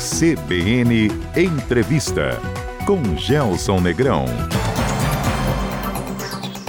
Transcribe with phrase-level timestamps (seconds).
[0.00, 2.40] CBN Entrevista
[2.86, 4.24] com Gelson Negrão.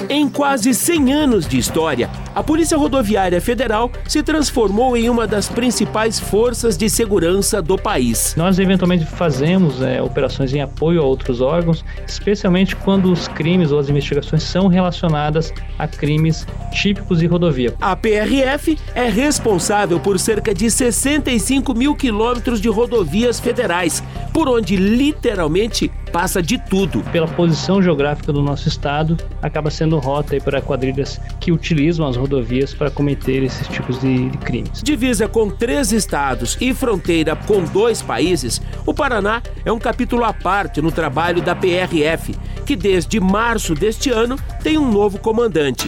[0.10, 5.50] Em quase 100 anos de história, a Polícia Rodoviária Federal se transformou em uma das
[5.50, 8.36] principais forças de segurança do país.
[8.38, 13.80] Nós eventualmente fazemos é, operações em apoio a outros órgãos, especialmente quando os crimes ou
[13.80, 17.74] as investigações são relacionadas a crimes típicos de rodovia.
[17.82, 24.02] A PRF é responsável por cerca de 65 mil quilômetros de rodovias federais,
[24.34, 27.02] por onde literalmente passa de tudo.
[27.12, 32.74] Pela posição geográfica do nosso estado, acaba sendo rota para quadrilhas que utilizam as rodovias
[32.74, 34.82] para cometer esses tipos de, de crimes.
[34.82, 40.34] Divisa com três estados e fronteira com dois países, o Paraná é um capítulo à
[40.34, 45.88] parte no trabalho da PRF, que desde março deste ano tem um novo comandante.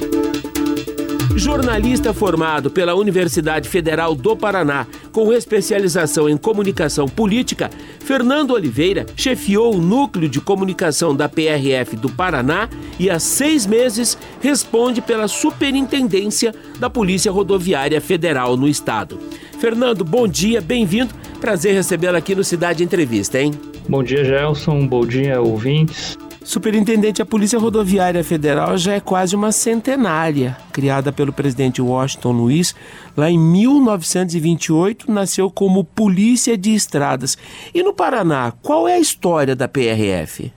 [1.35, 9.75] Jornalista formado pela Universidade Federal do Paraná, com especialização em comunicação política, Fernando Oliveira chefiou
[9.75, 16.53] o núcleo de comunicação da PRF do Paraná e há seis meses responde pela superintendência
[16.79, 19.19] da Polícia Rodoviária Federal no estado.
[19.59, 21.13] Fernando, bom dia, bem-vindo.
[21.39, 23.51] Prazer recebê-lo aqui no Cidade Entrevista, hein?
[23.87, 24.85] Bom dia, Gelson.
[24.87, 26.17] Bom dia, ouvintes.
[26.43, 30.57] Superintendente, a Polícia Rodoviária Federal já é quase uma centenária.
[30.73, 32.75] Criada pelo presidente Washington Luiz,
[33.15, 37.37] lá em 1928, nasceu como Polícia de Estradas.
[37.73, 40.51] E no Paraná, qual é a história da PRF?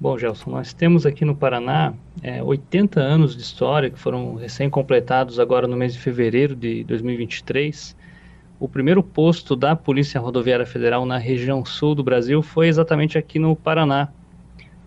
[0.00, 1.92] Bom, Gelson, nós temos aqui no Paraná
[2.22, 7.94] é, 80 anos de história que foram recém-completados agora no mês de fevereiro de 2023.
[8.60, 13.38] O primeiro posto da Polícia Rodoviária Federal na região sul do Brasil foi exatamente aqui
[13.38, 14.08] no Paraná,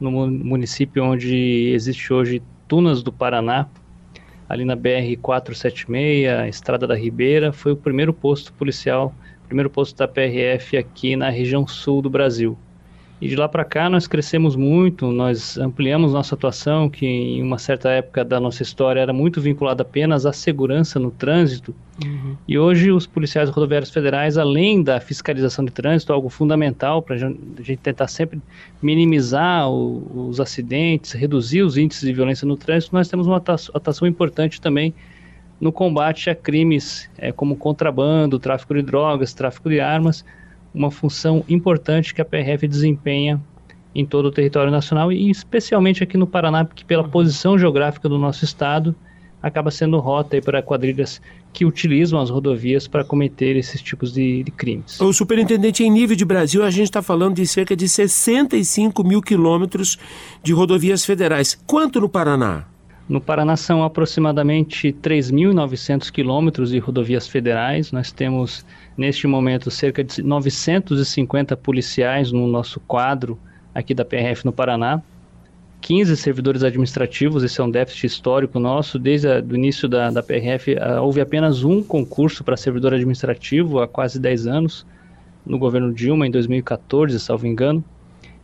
[0.01, 3.69] no município onde existe hoje Tunas do Paraná,
[4.49, 9.13] ali na BR 476, Estrada da Ribeira, foi o primeiro posto policial,
[9.47, 12.57] primeiro posto da PRF aqui na região sul do Brasil.
[13.21, 17.59] E de lá para cá nós crescemos muito, nós ampliamos nossa atuação, que em uma
[17.59, 21.75] certa época da nossa história era muito vinculada apenas à segurança no trânsito.
[22.03, 22.35] Uhum.
[22.47, 27.19] E hoje os policiais rodoviários federais, além da fiscalização de trânsito, algo fundamental para a
[27.19, 28.41] gente tentar sempre
[28.81, 34.07] minimizar o, os acidentes, reduzir os índices de violência no trânsito, nós temos uma atuação
[34.07, 34.95] importante também
[35.59, 40.25] no combate a crimes é, como contrabando, tráfico de drogas, tráfico de armas,
[40.73, 43.41] uma função importante que a PRF desempenha
[43.93, 47.09] em todo o território nacional e especialmente aqui no Paraná, porque pela uhum.
[47.09, 48.95] posição geográfica do nosso estado
[49.41, 51.21] acaba sendo rota para quadrilhas
[51.51, 55.01] que utilizam as rodovias para cometer esses tipos de, de, crimes.
[55.01, 59.21] O superintendente, em nível de Brasil, a gente está falando de cerca de 65 mil
[59.21, 59.97] quilômetros
[60.43, 61.59] de rodovias federais.
[61.65, 62.70] Quanto no Paraná?
[63.11, 67.91] No Paraná são aproximadamente 3.900 quilômetros de rodovias federais.
[67.91, 73.37] Nós temos, neste momento, cerca de 950 policiais no nosso quadro
[73.75, 75.01] aqui da PRF no Paraná.
[75.81, 78.97] 15 servidores administrativos, esse é um déficit histórico nosso.
[78.97, 83.89] Desde o início da, da PRF, uh, houve apenas um concurso para servidor administrativo há
[83.89, 84.85] quase 10 anos,
[85.45, 87.83] no governo Dilma, em 2014, salvo engano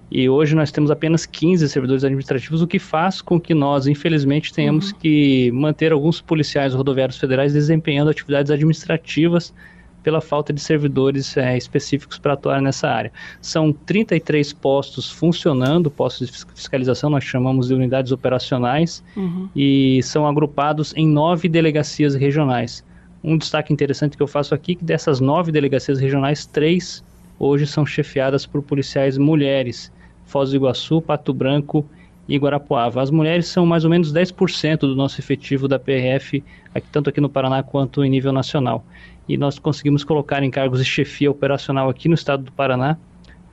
[0.10, 4.54] e hoje nós temos apenas 15 servidores administrativos, o que faz com que nós, infelizmente,
[4.54, 5.00] tenhamos uhum.
[5.00, 9.54] que manter alguns policiais rodoviários federais desempenhando atividades administrativas
[10.02, 13.12] pela falta de servidores é, específicos para atuar nessa área.
[13.42, 19.50] São 33 postos funcionando, postos de fiscalização, nós chamamos de unidades operacionais, uhum.
[19.54, 22.86] e são agrupados em nove delegacias regionais.
[23.22, 27.04] Um destaque interessante que eu faço aqui é que dessas nove delegacias regionais, três
[27.38, 29.92] hoje são chefiadas por policiais mulheres.
[30.28, 31.86] Foz do Iguaçu, Pato Branco
[32.28, 33.02] e Guarapuava.
[33.02, 36.44] As mulheres são mais ou menos 10% do nosso efetivo da PRF,
[36.76, 38.86] aqui, tanto aqui no Paraná quanto em nível nacional.
[39.28, 42.98] E nós conseguimos colocar em cargos de chefia operacional aqui no estado do Paraná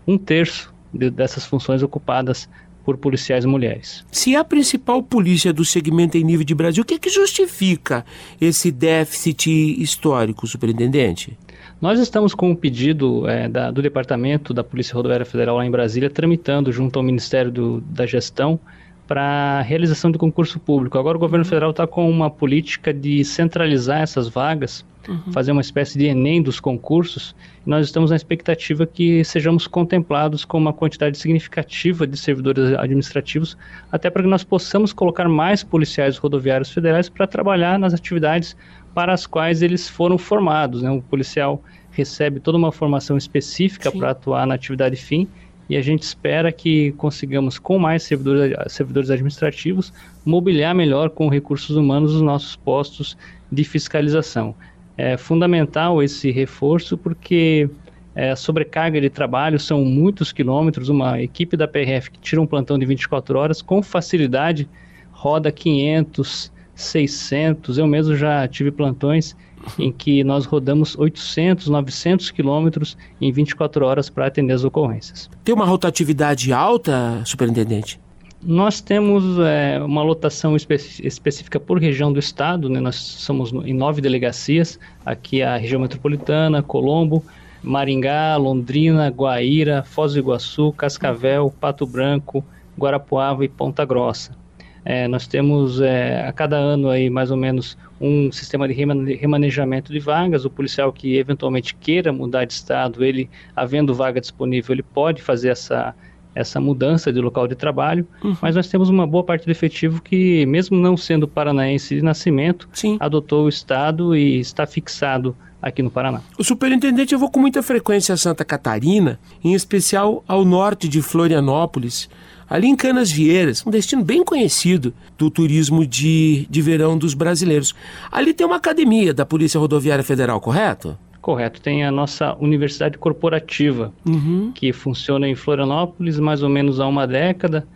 [0.07, 2.49] um terço de, dessas funções ocupadas
[2.85, 4.05] por policiais mulheres.
[4.13, 8.05] Se a principal polícia do segmento em nível de Brasil, o que, é que justifica
[8.39, 11.39] esse déficit histórico, superintendente?
[11.85, 15.71] Nós estamos com um pedido é, da, do Departamento da Polícia Rodoviária Federal lá em
[15.71, 18.59] Brasília, tramitando junto ao Ministério do, da Gestão
[19.07, 20.97] para realização de concurso público.
[20.97, 25.31] Agora o governo federal está com uma política de centralizar essas vagas, uhum.
[25.31, 27.37] fazer uma espécie de Enem dos concursos.
[27.67, 33.59] E nós estamos na expectativa que sejamos contemplados com uma quantidade significativa de servidores administrativos,
[33.93, 38.57] até para que nós possamos colocar mais policiais rodoviários federais para trabalhar nas atividades
[38.95, 40.83] para as quais eles foram formados.
[40.83, 40.91] Né?
[40.91, 45.29] O policial recebe toda uma formação específica para atuar na atividade fim
[45.69, 49.93] e a gente espera que consigamos, com mais servidores, servidores administrativos,
[50.25, 53.17] mobiliar melhor com recursos humanos os nossos postos
[53.51, 54.55] de fiscalização.
[54.97, 57.69] É fundamental esse reforço porque
[58.15, 60.89] é, sobrecarga de trabalho, são muitos quilômetros.
[60.89, 64.69] Uma equipe da PRF que tira um plantão de 24 horas com facilidade
[65.11, 67.79] roda 500, 600.
[67.79, 69.37] Eu mesmo já tive plantões
[69.79, 75.31] em que nós rodamos 800, 900 quilômetros em 24 horas para atender as ocorrências.
[75.43, 77.99] Tem uma rotatividade alta, superintendente?
[78.43, 82.79] Nós temos é, uma lotação espe específica por região do estado, né?
[82.79, 87.25] nós somos em nove delegacias, aqui a região metropolitana, Colombo,
[87.63, 92.45] Maringá, Londrina, Guaíra, Foz do Iguaçu, Cascavel, Pato Branco,
[92.79, 94.37] Guarapuava e Ponta Grossa.
[94.85, 99.93] É, nós temos é, a cada ano aí mais ou menos um sistema de remanejamento
[99.93, 100.45] de vagas.
[100.45, 105.49] O policial que eventualmente queira mudar de estado, ele havendo vaga disponível, ele pode fazer
[105.49, 105.95] essa
[106.35, 108.37] essa mudança de local de trabalho, uhum.
[108.43, 112.69] mas nós temos uma boa parte do efetivo que, mesmo não sendo paranaense de nascimento,
[112.73, 112.97] Sim.
[112.99, 116.21] adotou o estado e está fixado aqui no Paraná.
[116.39, 121.01] O superintendente, eu vou com muita frequência a Santa Catarina, em especial ao norte de
[121.01, 122.11] Florianópolis,
[122.49, 127.75] ali em Canas Vieiras, um destino bem conhecido do turismo de, de verão dos brasileiros.
[128.11, 130.97] Ali tem uma academia da Polícia Rodoviária Federal, correto?
[131.21, 134.53] Correto, tem a nossa universidade corporativa, uhum.
[134.55, 137.67] que funciona em Florianópolis mais ou menos há uma década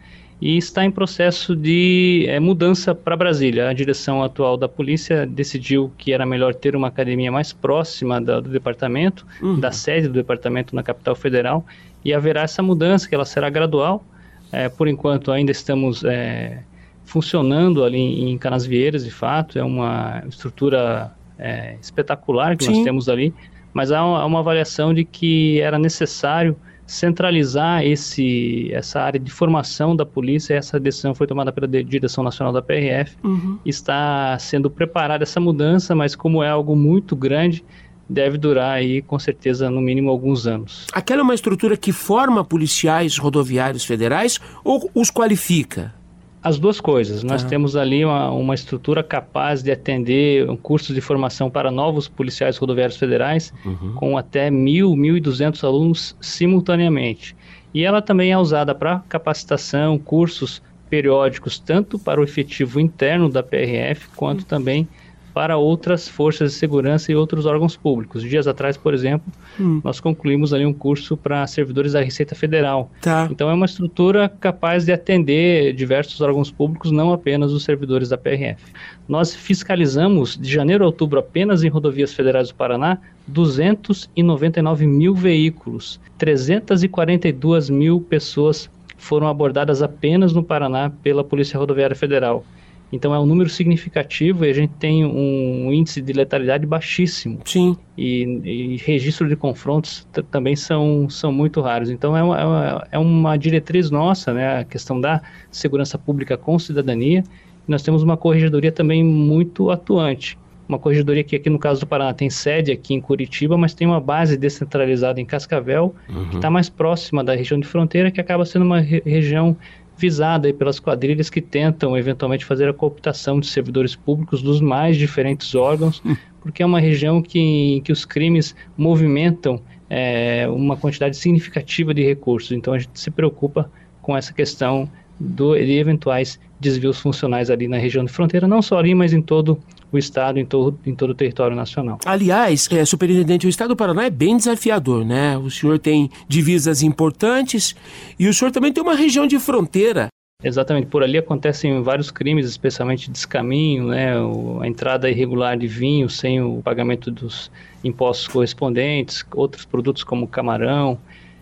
[0.40, 3.68] e está em processo de é, mudança para Brasília.
[3.68, 8.38] A direção atual da polícia decidiu que era melhor ter uma academia mais próxima da,
[8.38, 9.58] do departamento, uhum.
[9.58, 11.64] da sede do departamento na capital federal,
[12.04, 14.04] e haverá essa mudança, que ela será gradual,
[14.52, 16.62] é, por enquanto, ainda estamos é,
[17.04, 22.74] funcionando ali em Canasvieiras, de fato, é uma estrutura é, espetacular que Sim.
[22.74, 23.34] nós temos ali,
[23.72, 26.56] mas há uma, avaliação de que era necessário
[26.86, 32.52] centralizar esse, essa área de formação da polícia, essa decisão foi tomada pela Direção Nacional
[32.52, 33.58] da PRF, uhum.
[33.64, 37.62] está sendo preparada essa mudança, mas como é algo muito grande,
[38.08, 40.86] deve durar aí com certeza no mínimo alguns anos.
[40.92, 45.94] Aquela é uma estrutura que forma policiais rodoviários federais ou os qualifica?
[46.42, 47.22] As duas coisas.
[47.22, 47.48] Nós tá.
[47.48, 52.56] temos ali uma, uma estrutura capaz de atender um curso de formação para novos policiais
[52.56, 53.92] rodoviários federais, uhum.
[53.94, 57.36] com até mil, mil e duzentos alunos simultaneamente.
[57.74, 63.42] E ela também é usada para capacitação, cursos periódicos, tanto para o efetivo interno da
[63.42, 64.46] PRF, quanto uhum.
[64.46, 64.88] também
[65.38, 68.24] para outras forças de segurança e outros órgãos públicos.
[68.24, 69.80] Dias atrás, por exemplo, hum.
[69.84, 72.90] nós concluímos ali um curso para servidores da Receita Federal.
[73.00, 73.28] Tá.
[73.30, 78.18] Então é uma estrutura capaz de atender diversos órgãos públicos, não apenas os servidores da
[78.18, 78.60] PRF.
[79.06, 82.98] Nós fiscalizamos de janeiro a outubro apenas em rodovias federais do Paraná
[83.28, 92.44] 299 mil veículos, 342 mil pessoas foram abordadas apenas no Paraná pela Polícia Rodoviária Federal.
[92.92, 97.40] Então é um número significativo e a gente tem um índice de letalidade baixíssimo.
[97.44, 97.76] Sim.
[97.96, 101.90] E, e registro de confrontos também são, são muito raros.
[101.90, 105.20] Então é uma, é uma diretriz nossa, né, a questão da
[105.50, 107.22] segurança pública com cidadania.
[107.66, 110.38] E nós temos uma corregedoria também muito atuante.
[110.66, 113.86] Uma corregedoria que aqui no caso do Paraná tem sede aqui em Curitiba, mas tem
[113.86, 116.28] uma base descentralizada em Cascavel, uhum.
[116.28, 119.56] que está mais próxima da região de fronteira, que acaba sendo uma re região
[119.98, 125.54] visada pelas quadrilhas que tentam eventualmente fazer a cooptação de servidores públicos dos mais diferentes
[125.54, 126.16] órgãos, hum.
[126.40, 129.60] porque é uma região que, que os crimes movimentam
[129.90, 132.52] é, uma quantidade significativa de recursos.
[132.52, 134.88] Então a gente se preocupa com essa questão
[135.18, 139.22] do, de eventuais desvios funcionais ali na região de fronteira, não só ali, mas em
[139.22, 139.58] todo
[139.90, 141.98] o Estado, em todo, em todo o território nacional.
[142.04, 145.36] Aliás, é, superintendente, o Estado do Paraná é bem desafiador, né?
[145.38, 147.74] O senhor tem divisas importantes
[148.18, 150.08] e o senhor também tem uma região de fronteira.
[150.40, 154.12] Exatamente, por ali acontecem vários crimes, especialmente descaminho, né,
[154.60, 157.50] a entrada irregular de vinho sem o pagamento dos
[157.82, 160.96] impostos correspondentes, outros produtos como camarão,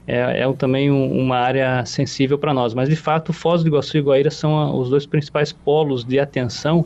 [0.07, 2.75] é, é também um, uma área sensível para nós.
[2.75, 6.85] Mas, de fato, Foz do Iguaçu e Guaíra são os dois principais polos de atenção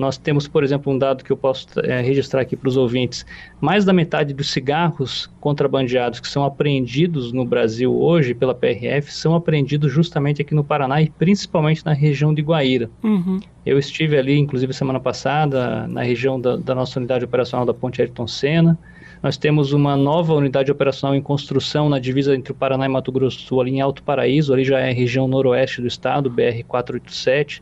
[0.00, 3.26] nós temos, por exemplo, um dado que eu posso é, registrar aqui para os ouvintes:
[3.60, 9.34] mais da metade dos cigarros contrabandeados que são apreendidos no Brasil hoje pela PRF são
[9.34, 12.90] apreendidos justamente aqui no Paraná e principalmente na região de Guaíra.
[13.02, 13.40] Uhum.
[13.64, 18.00] Eu estive ali, inclusive, semana passada, na região da, da nossa unidade operacional da Ponte
[18.00, 18.78] Ayrton Senna.
[19.22, 23.12] Nós temos uma nova unidade operacional em construção na divisa entre o Paraná e Mato
[23.12, 27.60] Grosso do Sul, ali em Alto Paraíso, ali já é região noroeste do estado, BR-487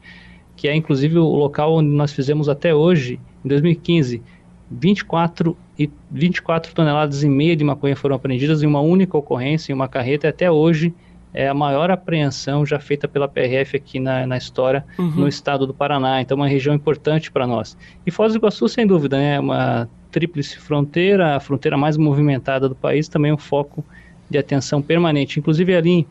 [0.59, 4.21] que é inclusive o local onde nós fizemos até hoje, em 2015,
[4.69, 9.75] 24, e 24 toneladas e meia de maconha foram apreendidas em uma única ocorrência, em
[9.75, 10.93] uma carreta, e até hoje
[11.39, 15.11] é a maior apreensão já feita pela PRF aqui na, na história uhum.
[15.11, 16.21] no estado do Paraná.
[16.21, 17.79] Então, é uma região importante para nós.
[18.05, 22.69] E Foz do Iguaçu, sem dúvida, né, é uma tríplice fronteira, a fronteira mais movimentada
[22.69, 23.85] do país, também é um foco
[24.29, 25.39] de atenção permanente.
[25.39, 26.09] Inclusive, ali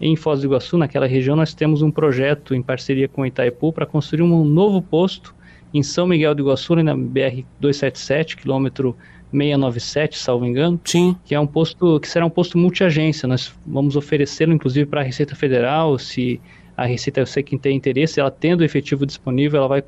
[0.00, 3.72] em Foz do Iguaçu, naquela região, nós temos um projeto em parceria com o Itaipu
[3.72, 5.34] para construir um novo posto
[5.74, 8.96] em São Miguel do Iguaçu, na BR-277, quilômetro
[9.30, 10.80] 697, salvo engano.
[10.84, 11.16] Sim.
[11.24, 13.26] Que é um posto que será um posto multiagência.
[13.26, 15.98] Nós vamos oferecê-lo, inclusive, para a Receita Federal.
[15.98, 16.40] Se
[16.76, 19.84] a Receita, eu sei que tem interesse, ela tendo o efetivo disponível, ela vai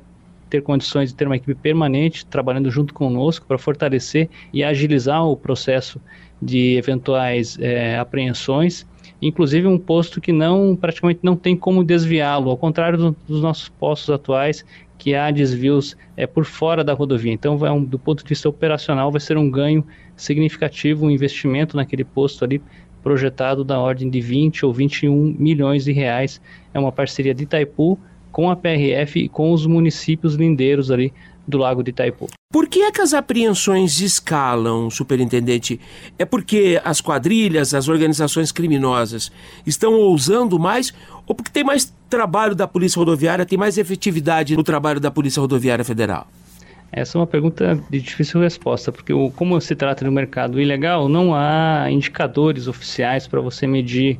[0.49, 5.37] ter condições de ter uma equipe permanente trabalhando junto conosco para fortalecer e agilizar o
[5.37, 6.01] processo
[6.41, 8.85] de eventuais é, apreensões
[9.21, 13.69] inclusive um posto que não praticamente não tem como desviá-lo, ao contrário do, dos nossos
[13.69, 14.65] postos atuais
[15.01, 17.33] que há desvios é, por fora da rodovia.
[17.33, 19.83] Então, vai um, do ponto de vista operacional, vai ser um ganho
[20.15, 22.61] significativo, um investimento naquele posto ali
[23.01, 26.39] projetado da ordem de 20 ou 21 milhões de reais.
[26.71, 27.97] É uma parceria de Itaipu
[28.31, 31.11] com a PRF e com os municípios lindeiros ali
[31.47, 32.27] do Lago de Itaipu.
[32.51, 35.79] Por que é que as apreensões escalam, superintendente?
[36.19, 39.31] É porque as quadrilhas, as organizações criminosas
[39.65, 40.93] estão ousando mais
[41.25, 45.39] ou porque tem mais trabalho da Polícia Rodoviária, tem mais efetividade no trabalho da Polícia
[45.39, 46.27] Rodoviária Federal?
[46.91, 51.07] Essa é uma pergunta de difícil resposta, porque como se trata de um mercado ilegal,
[51.07, 54.19] não há indicadores oficiais para você medir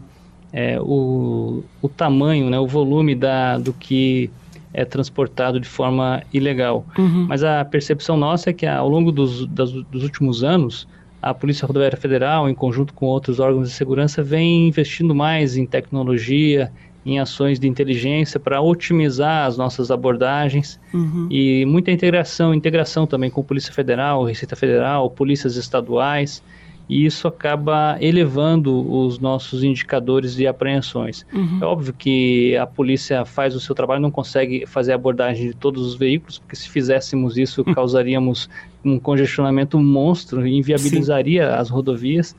[0.54, 4.30] é, o, o tamanho, né, o volume da, do que
[4.74, 6.86] é transportado de forma ilegal.
[6.98, 7.26] Uhum.
[7.28, 10.88] Mas a percepção nossa é que ao longo dos, das, dos últimos anos,
[11.22, 15.66] a Polícia Rodoviária Federal, em conjunto com outros órgãos de segurança, vem investindo mais em
[15.66, 16.72] tecnologia,
[17.06, 21.28] em ações de inteligência para otimizar as nossas abordagens uhum.
[21.32, 26.44] e muita integração, integração também com Polícia Federal, Receita Federal, polícias estaduais
[26.90, 31.26] e isso acaba elevando os nossos indicadores de apreensões.
[31.34, 31.60] Uhum.
[31.62, 35.54] É óbvio que a polícia faz o seu trabalho, não consegue fazer a abordagem de
[35.54, 37.74] todos os veículos, porque se fizéssemos isso, uhum.
[37.74, 38.50] causaríamos
[38.84, 41.56] um congestionamento monstro e inviabilizaria Sim.
[41.56, 42.36] as rodovias.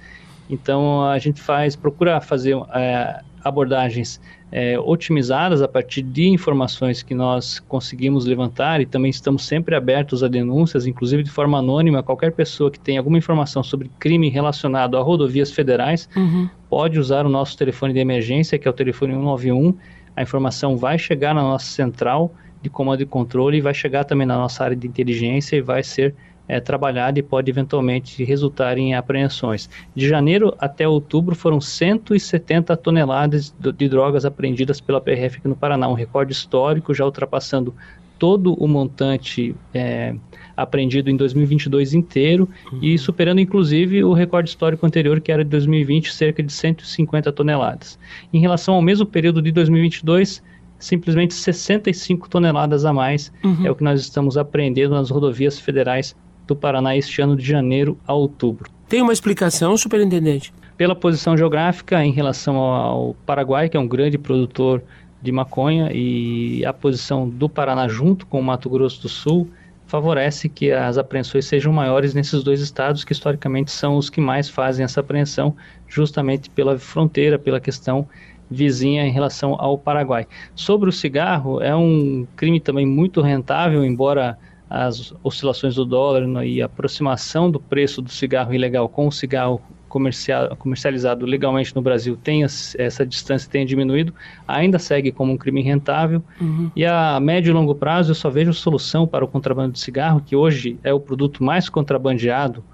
[0.50, 4.20] Então a gente faz, procura fazer é, abordagens
[4.52, 10.22] é, otimizadas a partir de informações que nós conseguimos levantar e também estamos sempre abertos
[10.22, 12.02] a denúncias, inclusive de forma anônima.
[12.02, 16.50] Qualquer pessoa que tenha alguma informação sobre crime relacionado a rodovias federais uhum.
[16.68, 19.74] pode usar o nosso telefone de emergência, que é o telefone 191.
[20.14, 22.30] A informação vai chegar na nossa central
[22.60, 25.82] de comando e controle e vai chegar também na nossa área de inteligência e vai
[25.82, 26.14] ser
[26.52, 29.70] é, trabalhada e pode eventualmente resultar em apreensões.
[29.96, 35.88] De janeiro até outubro foram 170 toneladas de drogas apreendidas pela PRF aqui no Paraná,
[35.88, 37.74] um recorde histórico, já ultrapassando
[38.18, 40.14] todo o montante é,
[40.54, 42.78] apreendido em 2022 inteiro uhum.
[42.82, 47.98] e superando inclusive o recorde histórico anterior, que era de 2020, cerca de 150 toneladas.
[48.30, 50.42] Em relação ao mesmo período de 2022,
[50.78, 53.66] simplesmente 65 toneladas a mais uhum.
[53.66, 56.14] é o que nós estamos apreendendo nas rodovias federais
[56.46, 58.70] do Paraná este ano de janeiro a outubro.
[58.88, 60.52] Tem uma explicação, superintendente?
[60.76, 64.82] Pela posição geográfica em relação ao Paraguai, que é um grande produtor
[65.20, 69.48] de maconha, e a posição do Paraná junto com o Mato Grosso do Sul
[69.86, 74.48] favorece que as apreensões sejam maiores nesses dois estados, que historicamente são os que mais
[74.48, 75.54] fazem essa apreensão,
[75.86, 78.08] justamente pela fronteira, pela questão
[78.50, 80.26] vizinha em relação ao Paraguai.
[80.54, 84.38] Sobre o cigarro, é um crime também muito rentável, embora
[84.74, 89.60] as oscilações do dólar e a aproximação do preço do cigarro ilegal com o cigarro
[89.86, 94.14] comercial, comercializado legalmente no Brasil tenha essa distância tenha diminuído,
[94.48, 96.22] ainda segue como um crime rentável.
[96.40, 96.70] Uhum.
[96.74, 100.22] E a médio e longo prazo eu só vejo solução para o contrabando de cigarro,
[100.24, 102.64] que hoje é o produto mais contrabandeado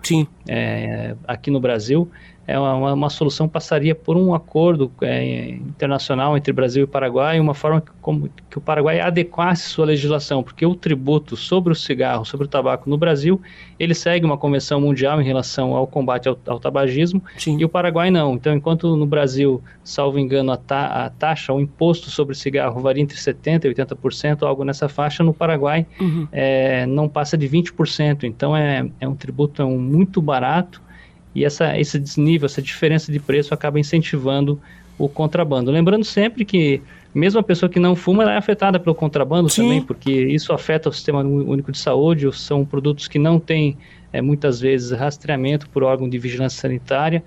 [0.47, 2.09] é, aqui no Brasil
[2.49, 7.53] é uma, uma, solução passaria por um acordo é, internacional entre Brasil e Paraguai, uma
[7.53, 12.25] forma que, como, que o Paraguai adequasse sua legislação, porque o tributo sobre o cigarro,
[12.25, 13.39] sobre o tabaco no Brasil,
[13.79, 17.59] ele segue uma convenção mundial em relação ao combate ao, ao tabagismo, Sim.
[17.61, 18.33] e o Paraguai não.
[18.33, 22.81] Então, enquanto no Brasil, salvo engano, a, ta, a taxa, o imposto sobre o cigarro
[22.81, 26.27] varia entre 70% e 80%, algo nessa faixa, no Paraguai uhum.
[26.33, 28.25] é, não passa de 20%.
[28.25, 30.88] Então, é, é um tributo é um, muito barato,
[31.35, 34.61] e essa, esse desnível, essa diferença de preço acaba incentivando
[34.99, 35.71] o contrabando.
[35.71, 36.83] Lembrando sempre que
[37.15, 39.63] mesmo a pessoa que não fuma ela é afetada pelo contrabando Sim.
[39.63, 43.77] também, porque isso afeta o sistema único de saúde, são produtos que não têm
[44.13, 47.23] é, muitas vezes rastreamento por órgão de vigilância sanitária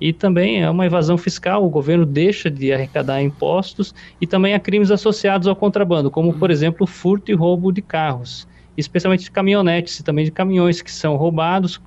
[0.00, 4.60] e também é uma evasão fiscal, o governo deixa de arrecadar impostos e também há
[4.60, 8.46] crimes associados ao contrabando, como por exemplo furto e roubo de carros,
[8.76, 11.80] especialmente de caminhonetes e também de caminhões que são roubados,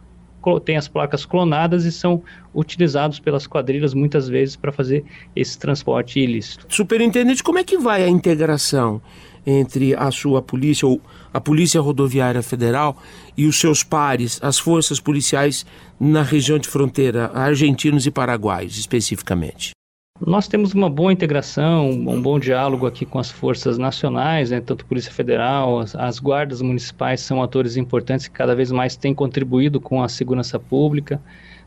[0.57, 5.03] têm as placas clonadas e são utilizados pelas quadrilhas muitas vezes para fazer
[5.35, 6.65] esse transporte ilícito.
[6.69, 9.01] Superintendente, como é que vai a integração
[9.45, 11.01] entre a sua polícia ou
[11.33, 12.97] a Polícia Rodoviária Federal
[13.37, 15.65] e os seus pares, as forças policiais
[15.99, 19.71] na região de fronteira, argentinos e paraguaios especificamente?
[20.25, 24.85] Nós temos uma boa integração, um bom diálogo aqui com as forças nacionais, né, tanto
[24.85, 29.79] Polícia Federal, as, as, guardas municipais são atores importantes que cada vez mais têm contribuído
[29.79, 31.21] com a segurança pública.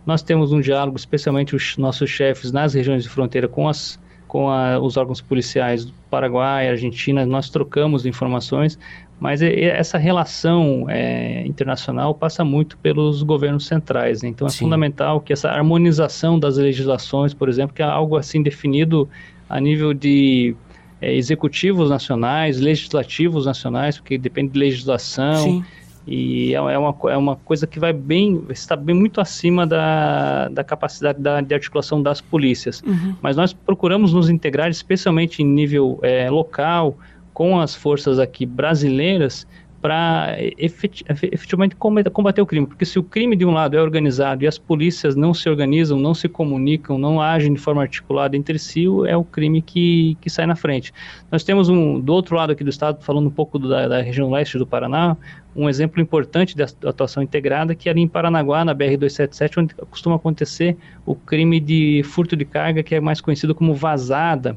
[0.04, 3.98] Nós temos um diálogo, especialmente os nossos chefes nas regiões de fronteira com as
[4.32, 8.78] com a, os órgãos policiais do Paraguai, Argentina, nós trocamos informações,
[9.22, 14.20] mas essa relação é, internacional passa muito pelos governos centrais.
[14.20, 14.30] Né?
[14.30, 14.64] Então é Sim.
[14.64, 19.08] fundamental que essa harmonização das legislações, por exemplo, que é algo assim definido
[19.48, 20.56] a nível de
[21.00, 25.36] é, executivos nacionais, legislativos nacionais, porque depende de legislação.
[25.36, 25.64] Sim
[26.04, 30.48] e é, é, uma, é uma coisa que vai bem, está bem muito acima da,
[30.48, 32.82] da capacidade da, de articulação das polícias.
[32.84, 33.14] Uhum.
[33.22, 36.98] Mas nós procuramos nos integrar, especialmente em nível é, local,
[37.32, 39.46] com as forças aqui brasileiras,
[39.82, 42.68] para efetivamente combater o crime.
[42.68, 45.98] Porque se o crime de um lado é organizado e as polícias não se organizam,
[45.98, 50.30] não se comunicam, não agem de forma articulada entre si, é o crime que, que
[50.30, 50.94] sai na frente.
[51.32, 54.30] Nós temos um, do outro lado aqui do estado, falando um pouco da, da, região
[54.30, 55.16] leste do Paraná,
[55.54, 60.14] um exemplo importante da atuação integrada, que é ali em Paranaguá, na BR-277, onde costuma
[60.14, 64.56] acontecer o crime de furto de carga, que é mais conhecido como vazada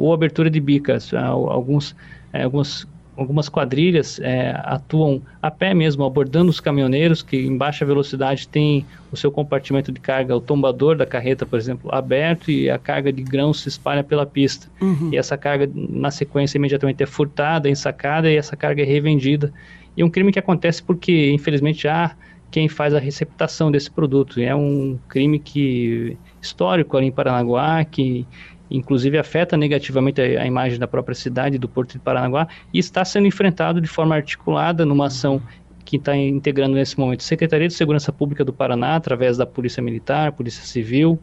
[0.00, 1.12] ou abertura de bicas.
[1.14, 1.94] Alguns,
[2.32, 2.88] é, alguns
[3.20, 8.86] algumas quadrilhas é, atuam a pé mesmo, abordando os caminhoneiros que em baixa velocidade têm
[9.12, 13.12] o seu compartimento de carga, o tombador da carreta, por exemplo, aberto e a carga
[13.12, 14.68] de grãos se espalha pela pista.
[14.80, 15.10] Uhum.
[15.12, 19.52] E essa carga, na sequência, imediatamente é furtada, ensacada e essa carga é revendida.
[19.94, 22.12] E é um crime que acontece porque, infelizmente, há
[22.50, 24.40] quem faz a receptação desse produto.
[24.40, 28.26] E é um crime que histórico ali em Paranaguá, que
[28.70, 33.04] inclusive afeta negativamente a, a, imagem da própria cidade do Porto de Paranaguá e está
[33.04, 35.42] sendo enfrentado de forma articulada numa ação
[35.84, 40.32] que está integrando nesse momento Secretaria de Segurança Pública do Paraná, através da Polícia Militar,
[40.32, 41.18] Polícia Civil,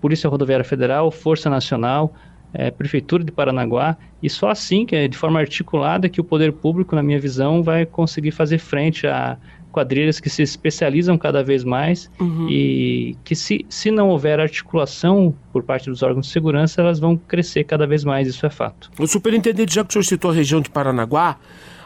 [0.00, 2.14] Polícia Rodoviária Federal, Força Nacional,
[2.52, 6.52] é, Prefeitura de Paranaguá, e só assim, que é de forma articulada, que o poder
[6.52, 9.36] público, na minha visão, vai conseguir fazer frente a,
[9.74, 12.46] quadrilhas que se especializam cada vez mais uhum.
[12.48, 17.16] e que se, se não houver articulação por parte dos órgãos de segurança, elas vão
[17.16, 18.88] crescer cada vez mais, isso é fato.
[18.96, 21.36] O superintendente, já que o senhor citou a região de Paranaguá,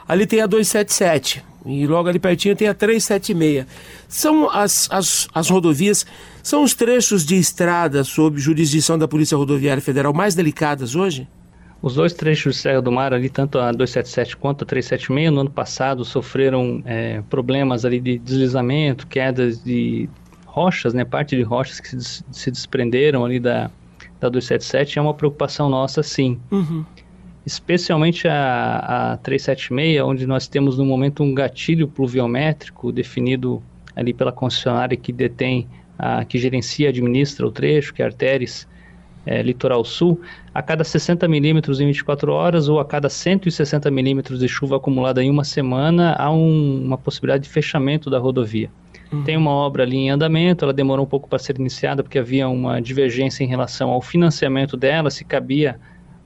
[0.07, 3.67] ali tem a 277 e logo ali pertinho tem a 376.
[4.07, 6.05] São as, as, as rodovias,
[6.43, 11.27] são os trechos de estrada sob jurisdição da Polícia Rodoviária Federal mais delicadas hoje?
[11.81, 15.43] Os dois trechos de Serra do Mar, ali, tanto a 277 quanto a 376, no
[15.43, 20.09] ano passado sofreram é, problemas ali de deslizamento, quedas de
[20.45, 23.71] rochas, né, parte de rochas que se, se desprenderam ali da,
[24.19, 26.41] da 277, é uma preocupação nossa, sim.
[26.51, 26.85] Uhum.
[27.47, 33.63] Especialmente a, a 376, onde nós temos no momento um gatilho pluviométrico definido
[33.95, 38.09] ali pela concessionária que detém, a, que gerencia e administra o trecho, que é a
[38.09, 38.67] Arteres,
[39.27, 40.21] é, litoral sul,
[40.55, 45.23] a cada 60 milímetros em 24 horas ou a cada 160 milímetros de chuva acumulada
[45.23, 48.71] em uma semana, há um, uma possibilidade de fechamento da rodovia.
[49.13, 49.23] Uhum.
[49.25, 52.49] Tem uma obra ali em andamento, ela demorou um pouco para ser iniciada porque havia
[52.49, 55.79] uma divergência em relação ao financiamento dela, se cabia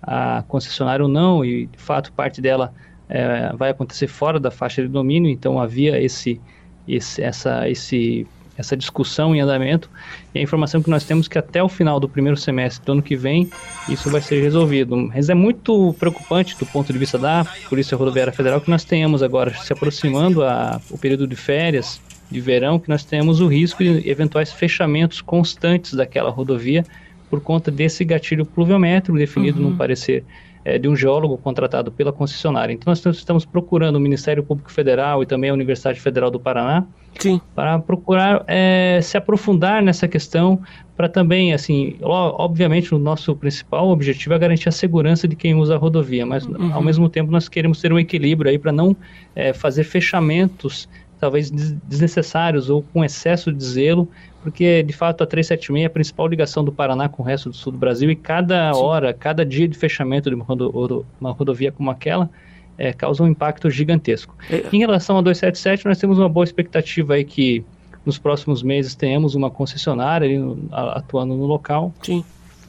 [0.02, 2.72] a concessionária ou não, e de fato parte dela
[3.08, 6.40] é, vai acontecer fora da faixa de domínio, então havia esse,
[6.88, 8.26] esse, essa, esse
[8.62, 9.90] essa discussão em andamento
[10.34, 12.92] e a informação que nós temos é que até o final do primeiro semestre do
[12.92, 13.50] ano que vem
[13.88, 14.96] isso vai ser resolvido.
[14.96, 19.22] Mas é muito preocupante do ponto de vista da Polícia Rodoviária Federal que nós tenhamos
[19.22, 23.84] agora se aproximando a, o período de férias de verão que nós tenhamos o risco
[23.84, 26.84] de eventuais fechamentos constantes daquela rodovia
[27.28, 29.70] por conta desse gatilho pluviométrico definido uhum.
[29.70, 30.24] no parecer
[30.64, 32.72] é, de um geólogo contratado pela concessionária.
[32.72, 36.84] Então, nós estamos procurando o Ministério Público Federal e também a Universidade Federal do Paraná
[37.18, 37.40] Sim.
[37.54, 40.60] para procurar é, se aprofundar nessa questão
[40.96, 45.74] para também, assim, obviamente o nosso principal objetivo é garantir a segurança de quem usa
[45.74, 46.72] a rodovia, mas uhum.
[46.72, 48.94] ao mesmo tempo nós queremos ter um equilíbrio aí para não
[49.34, 54.08] é, fazer fechamentos talvez desnecessários ou com excesso de zelo,
[54.42, 57.56] porque de fato a 376 é a principal ligação do Paraná com o resto do
[57.56, 58.80] sul do Brasil e cada Sim.
[58.80, 62.28] hora, cada dia de fechamento de uma, rodo, uma rodovia como aquela
[62.76, 64.34] é, causa um impacto gigantesco.
[64.50, 64.64] É.
[64.72, 67.64] Em relação a 277, nós temos uma boa expectativa aí que
[68.04, 71.94] nos próximos meses tenhamos uma concessionária ali, atuando no local.
[72.02, 72.24] Sim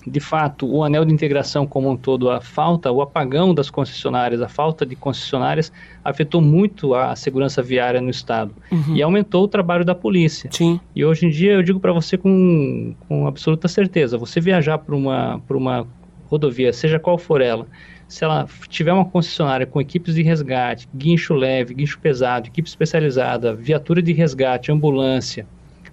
[0.05, 4.41] de fato, o anel de integração como um todo, a falta, o apagão das concessionárias,
[4.41, 5.71] a falta de concessionárias
[6.03, 8.95] afetou muito a segurança viária no estado uhum.
[8.95, 10.49] e aumentou o trabalho da polícia.
[10.51, 10.79] Sim.
[10.95, 14.93] E hoje em dia eu digo para você com, com absoluta certeza, você viajar por
[14.93, 15.87] uma, por uma
[16.27, 17.67] rodovia, seja qual for ela,
[18.07, 23.55] se ela tiver uma concessionária com equipes de resgate, guincho leve, guincho pesado, equipe especializada,
[23.55, 25.47] viatura de resgate, ambulância,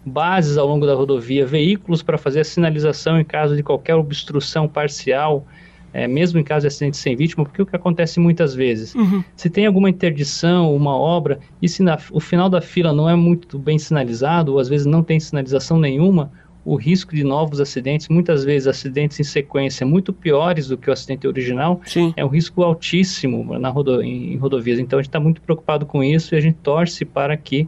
[0.04, 4.66] bases ao longo da rodovia, veículos para fazer a sinalização em caso de qualquer obstrução
[4.66, 5.46] parcial,
[5.92, 9.22] é, mesmo em caso de acidente sem vítima, porque o que acontece muitas vezes, uhum.
[9.36, 13.14] se tem alguma interdição, uma obra, e se na, o final da fila não é
[13.14, 16.30] muito bem sinalizado, ou às vezes não tem sinalização nenhuma,
[16.64, 20.92] o risco de novos acidentes, muitas vezes acidentes em sequência muito piores do que o
[20.92, 22.12] acidente original, Sim.
[22.16, 24.78] é um risco altíssimo na rodo, em, em rodovias.
[24.78, 27.66] Então a gente está muito preocupado com isso e a gente torce para que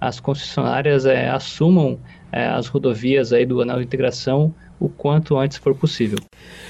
[0.00, 1.98] as concessionárias é, assumam
[2.30, 6.18] é, as rodovias aí do anel de integração o quanto antes for possível.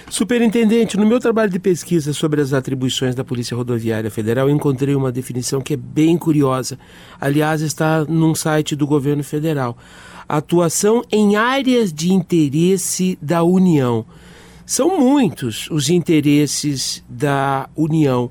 [0.08, 5.12] Superintendente, no meu trabalho de pesquisa sobre as atribuições da Polícia Rodoviária Federal, encontrei uma
[5.12, 6.78] definição que é bem curiosa.
[7.20, 9.76] Aliás, está num site do governo federal.
[10.26, 14.06] Atuação em áreas de interesse da União.
[14.64, 18.30] São muitos os interesses da União.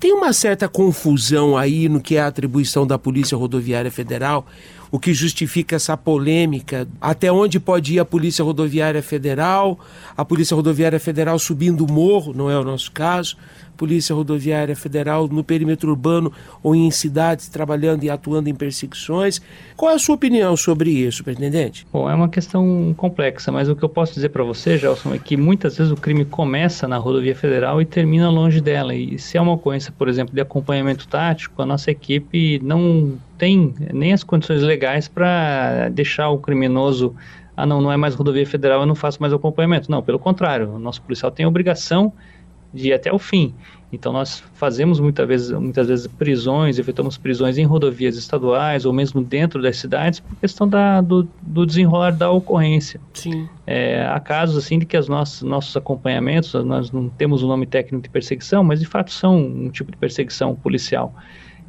[0.00, 4.46] Tem uma certa confusão aí no que é a atribuição da Polícia Rodoviária Federal,
[4.90, 6.88] o que justifica essa polêmica.
[6.98, 9.78] Até onde pode ir a Polícia Rodoviária Federal?
[10.16, 13.36] A Polícia Rodoviária Federal subindo o morro, não é o nosso caso.
[13.80, 16.30] Polícia Rodoviária Federal no perímetro urbano
[16.62, 19.40] ou em cidades trabalhando e atuando em perseguições.
[19.74, 21.86] Qual é a sua opinião sobre isso, superintendente?
[21.90, 25.18] Bom, é uma questão complexa, mas o que eu posso dizer para você, Gelson, é
[25.18, 28.94] que muitas vezes o crime começa na rodovia federal e termina longe dela.
[28.94, 33.74] E se é uma ocorrência, por exemplo, de acompanhamento tático, a nossa equipe não tem
[33.94, 37.16] nem as condições legais para deixar o criminoso
[37.56, 39.90] ah, não, não é mais rodovia federal, eu não faço mais acompanhamento.
[39.90, 42.12] Não, pelo contrário, o nosso policial tem a obrigação
[42.72, 43.54] de ir até o fim.
[43.92, 49.20] Então nós fazemos muitas vezes, muitas vezes prisões, efetuamos prisões em rodovias estaduais ou mesmo
[49.20, 53.00] dentro das cidades por questão da, do, do desenrolar da ocorrência.
[53.12, 53.48] Sim.
[53.66, 58.02] É, há casos assim de que os nossos, acompanhamentos, nós não temos o nome técnico
[58.02, 61.12] de perseguição, mas de fato são um tipo de perseguição policial.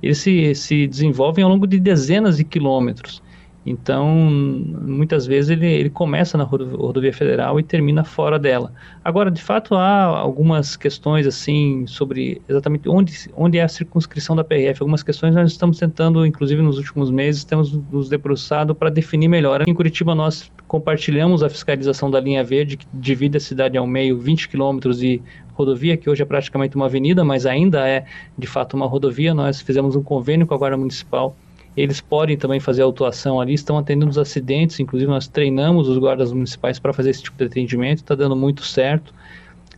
[0.01, 3.21] Eles se, se desenvolvem ao longo de dezenas de quilômetros.
[3.65, 8.73] Então, muitas vezes ele, ele começa na rodovia federal e termina fora dela.
[9.03, 14.43] Agora, de fato, há algumas questões assim sobre exatamente onde, onde é a circunscrição da
[14.43, 14.81] PRF.
[14.81, 19.63] Algumas questões nós estamos tentando, inclusive nos últimos meses, temos nos debruçado para definir melhor.
[19.67, 24.17] Em Curitiba nós compartilhamos a fiscalização da linha verde que divide a cidade ao meio,
[24.17, 25.21] 20 quilômetros de
[25.53, 29.35] rodovia, que hoje é praticamente uma avenida, mas ainda é de fato uma rodovia.
[29.35, 31.35] Nós fizemos um convênio com a Guarda Municipal
[31.75, 36.31] eles podem também fazer autuação ali, estão atendendo os acidentes, inclusive nós treinamos os guardas
[36.33, 39.13] municipais para fazer esse tipo de atendimento, está dando muito certo.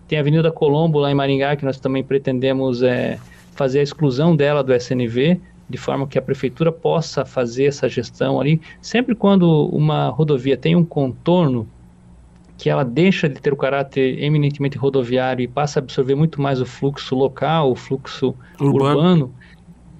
[0.07, 3.19] Tem a Avenida Colombo lá em Maringá, que nós também pretendemos é,
[3.51, 8.39] fazer a exclusão dela do SNV, de forma que a prefeitura possa fazer essa gestão
[8.39, 8.59] ali.
[8.81, 11.67] Sempre quando uma rodovia tem um contorno
[12.57, 16.59] que ela deixa de ter o caráter eminentemente rodoviário e passa a absorver muito mais
[16.61, 19.33] o fluxo local, o fluxo urbano, urbano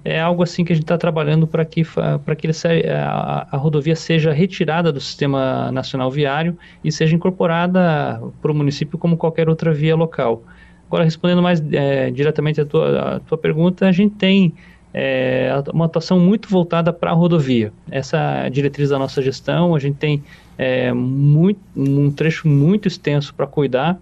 [0.04, 1.82] é algo assim que a gente está trabalhando para que,
[2.24, 2.46] para que
[2.86, 8.98] a, a, rodovia seja retirada do sistema nacional viário e seja incorporada para o município
[8.98, 10.42] como qualquer outra via local.
[10.86, 14.52] Agora, respondendo mais é, diretamente à tua, tua pergunta, a gente tem
[14.92, 17.72] é, uma atuação muito voltada para a rodovia.
[17.90, 20.22] Essa é diretriz da nossa gestão, a gente tem
[20.58, 23.98] é, muito, um trecho muito extenso para cuidar,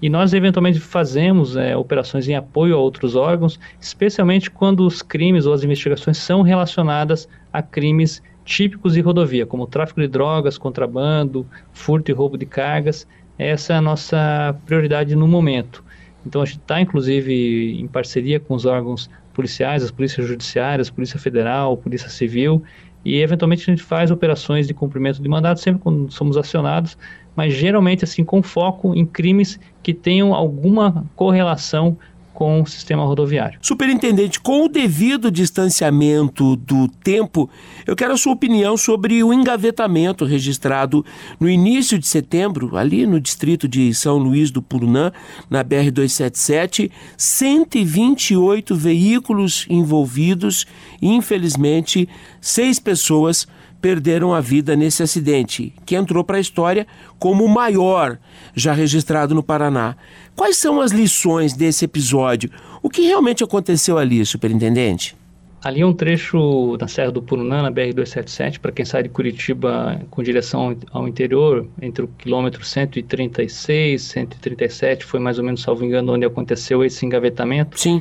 [0.00, 5.46] e nós eventualmente fazemos é, operações em apoio a outros órgãos, especialmente quando os crimes
[5.46, 11.46] ou as investigações são relacionadas a crimes típicos de rodovia, como tráfico de drogas, contrabando,
[11.72, 13.06] furto e roubo de cargas.
[13.38, 15.84] Essa é a nossa prioridade no momento.
[16.24, 21.18] Então a gente está, inclusive, em parceria com os órgãos policiais, as polícias judiciárias, Polícia
[21.18, 22.62] Federal, Polícia Civil,
[23.04, 26.98] e eventualmente a gente faz operações de cumprimento de mandado sempre quando somos acionados,
[27.38, 31.96] mas geralmente assim com foco em crimes que tenham alguma correlação
[32.34, 33.60] com o sistema rodoviário.
[33.62, 37.48] Superintendente, com o devido distanciamento do tempo,
[37.86, 41.06] eu quero a sua opinião sobre o engavetamento registrado
[41.38, 45.12] no início de setembro, ali no distrito de São Luís do Purunã,
[45.48, 50.66] na BR-277, 128 veículos envolvidos
[51.00, 52.08] e, infelizmente,
[52.40, 53.46] seis pessoas
[53.80, 56.86] perderam a vida nesse acidente, que entrou para a história
[57.18, 58.18] como o maior
[58.54, 59.96] já registrado no Paraná.
[60.34, 62.50] Quais são as lições desse episódio?
[62.82, 65.16] O que realmente aconteceu ali, superintendente?
[65.62, 70.00] Ali é um trecho na Serra do Purunã, na BR-277, para quem sai de Curitiba
[70.08, 76.12] com direção ao interior, entre o quilômetro 136, 137, foi mais ou menos, salvo engano,
[76.12, 77.78] onde aconteceu esse engavetamento.
[77.78, 78.00] Sim.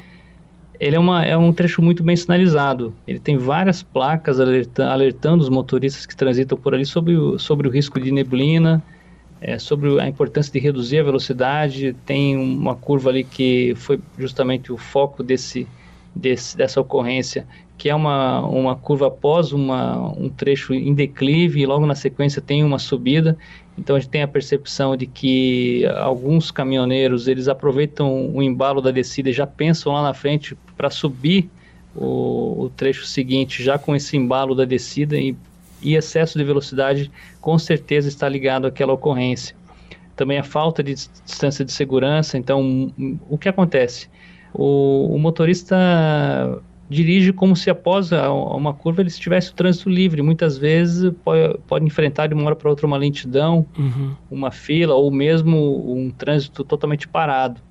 [0.79, 2.93] Ele é, uma, é um trecho muito bem sinalizado.
[3.07, 7.67] Ele tem várias placas alerta, alertando os motoristas que transitam por ali sobre o, sobre
[7.67, 8.83] o risco de neblina,
[9.41, 11.95] é, sobre a importância de reduzir a velocidade.
[12.05, 15.67] Tem uma curva ali que foi justamente o foco desse,
[16.15, 21.65] desse, dessa ocorrência, que é uma, uma curva após uma, um trecho em declive e
[21.65, 23.37] logo na sequência tem uma subida.
[23.77, 28.89] Então a gente tem a percepção de que alguns caminhoneiros eles aproveitam o embalo da
[28.89, 31.47] descida e já pensam lá na frente para subir
[31.95, 35.35] o, o, trecho seguinte já com esse embalo da descida e,
[35.81, 39.55] e excesso de velocidade com certeza está ligado àquela ocorrência.
[40.15, 42.39] Também a falta de distância de segurança.
[42.39, 42.91] Então
[43.29, 44.09] o que acontece?
[44.57, 45.75] o, o motorista
[46.89, 50.21] dirige como se após uma curva ele estivesse o trânsito livre.
[50.21, 54.15] Muitas vezes pode, pode enfrentar de uma hora para outra uma lentidão, uhum.
[54.31, 57.61] uma fila ou mesmo um trânsito totalmente parado.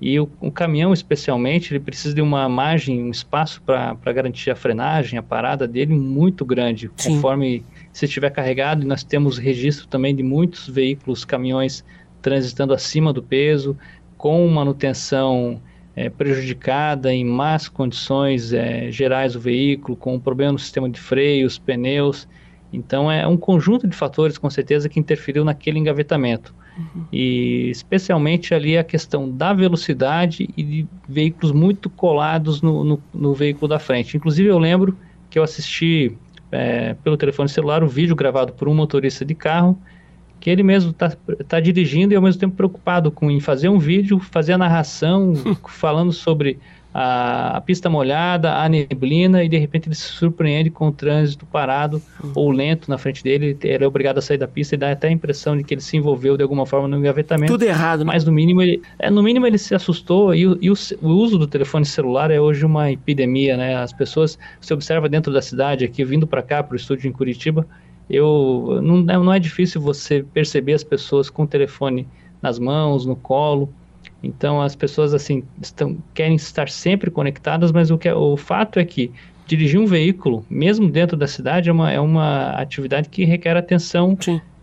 [0.00, 4.56] E o, o, caminhão, especialmente, ele precisa de uma margem, um espaço para garantir a
[4.56, 7.14] frenagem, a parada dele muito grande, Sim.
[7.14, 8.82] conforme se estiver carregado.
[8.82, 11.84] E nós temos registro também de muitos veículos, caminhões
[12.20, 13.76] transitando acima do peso,
[14.16, 15.60] com manutenção
[15.94, 20.98] é, prejudicada, em más condições é, gerais do veículo, com um problema no sistema de
[20.98, 22.28] freios, pneus.
[22.72, 26.54] Então é um conjunto de fatores, com certeza, que interferiu naquele engavetamento.
[26.78, 27.04] Uhum.
[27.12, 33.34] E especialmente ali a questão da velocidade e de veículos muito colados no, no, no
[33.34, 34.16] veículo da frente.
[34.16, 34.96] Inclusive eu lembro
[35.28, 36.16] que eu assisti
[36.50, 39.78] é, pelo telefone celular o vídeo gravado por um motorista de carro
[40.42, 41.12] que ele mesmo está
[41.46, 45.34] tá dirigindo e ao mesmo tempo preocupado com em fazer um vídeo, fazer a narração,
[45.68, 46.58] falando sobre
[46.92, 51.46] a, a, pista molhada, a neblina, e de repente ele se surpreende com o trânsito
[51.46, 52.32] parado uhum.
[52.34, 53.56] ou lento na frente dele.
[53.62, 55.80] Ele é obrigado a sair da pista e dá até a impressão de que ele
[55.80, 57.52] se envolveu de alguma forma no engavetamento.
[57.52, 58.06] Tudo errado, né?
[58.06, 60.34] Mas no mínimo ele, é, no mínimo ele se assustou.
[60.34, 63.76] E, e o, o, uso do telefone celular é hoje uma epidemia, né?
[63.76, 67.12] As pessoas, você observa dentro da cidade, aqui vindo para cá, para o estúdio em
[67.12, 67.64] Curitiba,
[68.12, 72.06] eu não, não é difícil você perceber as pessoas com o telefone
[72.42, 73.72] nas mãos, no colo.
[74.22, 78.78] Então as pessoas assim estão querem estar sempre conectadas, mas o que é, o fato
[78.78, 79.10] é que
[79.46, 84.16] dirigir um veículo, mesmo dentro da cidade, é uma, é uma atividade que requer atenção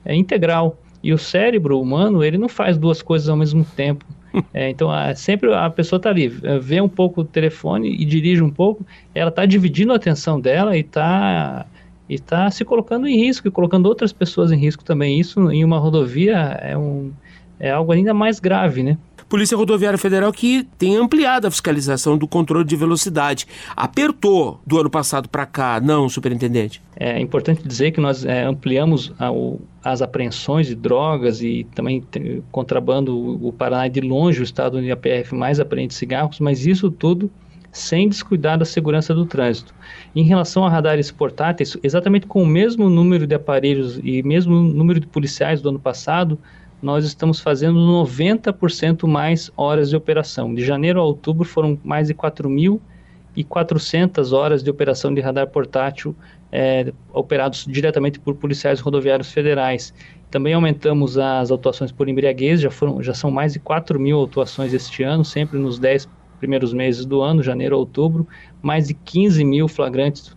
[0.05, 0.77] é, integral.
[1.01, 4.05] E o cérebro humano ele não faz duas coisas ao mesmo tempo.
[4.53, 8.05] É, então, a, sempre a pessoa está ali, é, vê um pouco o telefone e
[8.05, 8.85] dirige um pouco,
[9.15, 11.65] ela está dividindo a atenção dela e está
[12.09, 15.19] e está se colocando em risco e colocando outras pessoas em risco também.
[15.19, 17.11] Isso em uma rodovia é, um,
[17.59, 18.97] é algo ainda mais grave, né?
[19.29, 23.45] Polícia Rodoviária Federal que tem ampliado a fiscalização do controle de velocidade.
[23.75, 26.81] Apertou do ano passado para cá, não, superintendente?
[26.95, 32.03] É importante dizer que nós é, ampliamos a, o, as apreensões de drogas e também
[32.51, 33.15] contrabando.
[33.15, 36.89] O Paraná é de longe o estado onde a PF mais apreende cigarros, mas isso
[36.89, 37.29] tudo
[37.71, 39.73] sem descuidar da segurança do trânsito.
[40.15, 44.99] Em relação a radares portáteis, exatamente com o mesmo número de aparelhos e mesmo número
[44.99, 46.37] de policiais do ano passado,
[46.81, 50.53] nós estamos fazendo 90% mais horas de operação.
[50.53, 56.15] De janeiro a outubro foram mais de 4.400 horas de operação de radar portátil
[56.51, 59.93] é, operados diretamente por policiais rodoviários federais.
[60.31, 64.73] Também aumentamos as autuações por embriaguez, já, foram, já são mais de 4 mil autuações
[64.73, 66.07] este ano, sempre nos 10
[66.39, 68.27] primeiros meses do ano, janeiro a outubro,
[68.61, 70.31] mais de 15 mil flagrantes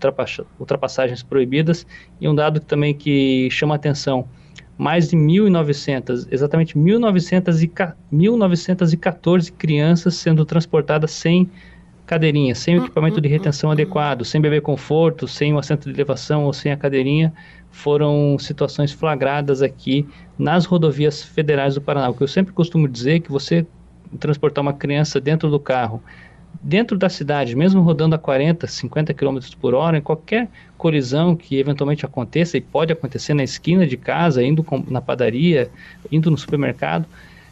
[0.58, 1.86] ultrapassagens proibidas
[2.20, 4.26] e um dado também que chama atenção,
[4.76, 11.50] mais de 1.900, exatamente 1.914 crianças sendo transportadas sem
[12.06, 16.52] cadeirinha, sem equipamento de retenção adequado, sem bebê conforto, sem o assento de elevação ou
[16.52, 17.32] sem a cadeirinha,
[17.70, 20.06] foram situações flagradas aqui
[20.38, 22.10] nas rodovias federais do Paraná.
[22.10, 23.66] O que eu sempre costumo dizer é que você
[24.18, 26.02] transportar uma criança dentro do carro,
[26.62, 31.58] dentro da cidade, mesmo rodando a 40, 50 km por hora, em qualquer colisão que
[31.58, 35.70] eventualmente aconteça, e pode acontecer na esquina de casa, indo na padaria,
[36.10, 37.06] indo no supermercado,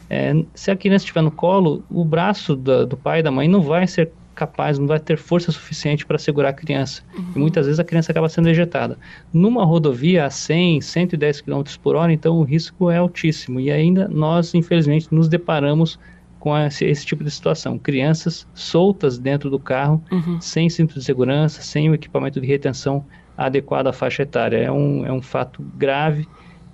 [0.09, 3.47] é, se a criança estiver no colo, o braço do, do pai e da mãe
[3.47, 7.01] não vai ser capaz, não vai ter força suficiente para segurar a criança.
[7.15, 7.31] Uhum.
[7.35, 8.97] E muitas vezes a criança acaba sendo ejetada.
[9.31, 13.59] Numa rodovia a 100, 110 km por hora, então o risco é altíssimo.
[13.59, 15.97] E ainda nós, infelizmente, nos deparamos
[16.41, 17.77] com esse, esse, tipo de situação.
[17.77, 20.41] Crianças soltas dentro do carro, uhum.
[20.41, 23.05] sem cinto de segurança, sem o equipamento de retenção
[23.37, 24.57] adequado à faixa etária.
[24.57, 26.27] É um, é um fato grave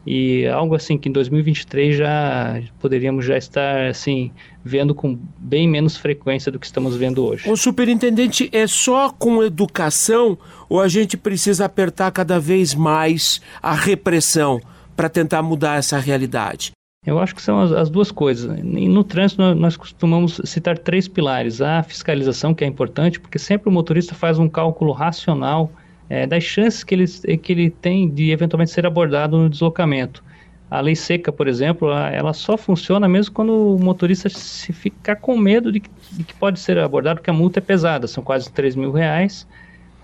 [0.06, 4.32] e algo assim que em 2023 já poderíamos já estar assim
[4.63, 7.49] vendo com bem menos frequência do que estamos vendo hoje.
[7.49, 10.38] O superintendente é só com educação
[10.69, 14.62] ou a gente precisa apertar cada vez mais a repressão
[14.95, 16.71] para tentar mudar essa realidade?
[17.05, 18.62] Eu acho que são as, as duas coisas.
[18.63, 21.62] no trânsito, nós, nós, costumamos citar três pilares.
[21.62, 25.71] A fiscalização, que é importante, porque sempre o motorista faz um cálculo racional
[26.10, 27.07] é, das chances que ele,
[27.38, 30.23] que ele tem de eventualmente ser abordado no deslocamento.
[30.69, 35.38] A lei seca, por exemplo, ela só funciona mesmo quando o motorista se ficar com
[35.38, 38.51] medo de que, de que pode ser abordado, porque a multa é pesada, são quase
[38.51, 39.47] 3 mil reais,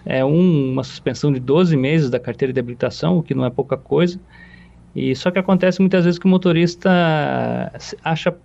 [0.05, 3.49] é um, uma suspensão de 12 meses da carteira de habilitação, o que não é
[3.49, 4.17] pouca coisa.
[4.95, 7.71] E só que acontece muitas vezes que o motorista
[8.03, 8.35] acha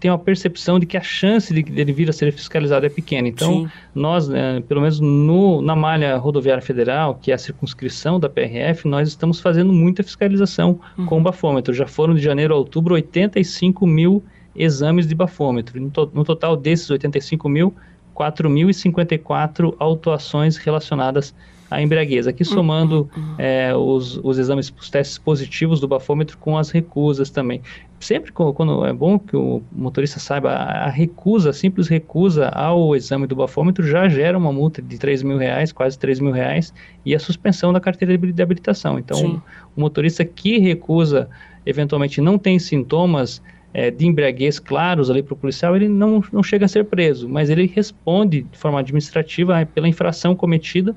[0.00, 3.28] tem uma percepção de que a chance de ele vir a ser fiscalizado é pequena.
[3.28, 3.70] Então, Sim.
[3.94, 8.88] nós, né, pelo menos no, na malha rodoviária federal, que é a circunscrição da PRF,
[8.88, 11.04] nós estamos fazendo muita fiscalização uhum.
[11.04, 11.74] com o bafômetro.
[11.74, 14.24] Já foram de janeiro a outubro 85 mil
[14.56, 15.78] exames de bafômetro.
[15.78, 17.74] No, to, no total desses 85 mil,
[18.16, 21.34] 4.054 autuações relacionadas
[21.70, 22.26] à embriaguez.
[22.26, 27.62] Aqui somando é, os, os exames, os testes positivos do bafômetro com as recusas também.
[28.00, 33.26] Sempre quando é bom que o motorista saiba, a recusa, a simples recusa ao exame
[33.26, 36.72] do bafômetro já gera uma multa de 3 mil reais, quase 3 mil reais,
[37.04, 38.98] e a suspensão da carteira de habilitação.
[38.98, 39.42] Então,
[39.76, 41.28] o motorista que recusa,
[41.64, 46.42] eventualmente não tem sintomas é, de embriaguez claros ali para o policial, ele não, não
[46.42, 50.96] chega a ser preso, mas ele responde de forma administrativa pela infração cometida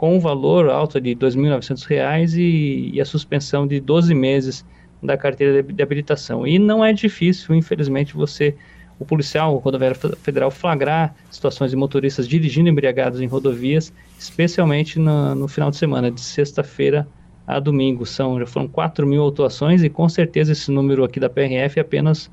[0.00, 4.64] com um valor alto de R$ 2.900 e, e a suspensão de 12 meses
[5.02, 6.46] da carteira de, de habilitação.
[6.46, 8.56] E não é difícil, infelizmente, você,
[8.98, 15.34] o policial, o rodoviário federal, flagrar situações de motoristas dirigindo embriagados em rodovias, especialmente no,
[15.34, 17.06] no final de semana, de sexta-feira
[17.46, 18.06] a domingo.
[18.06, 21.82] São, já foram 4 mil autuações e com certeza esse número aqui da PRF é
[21.82, 22.30] apenas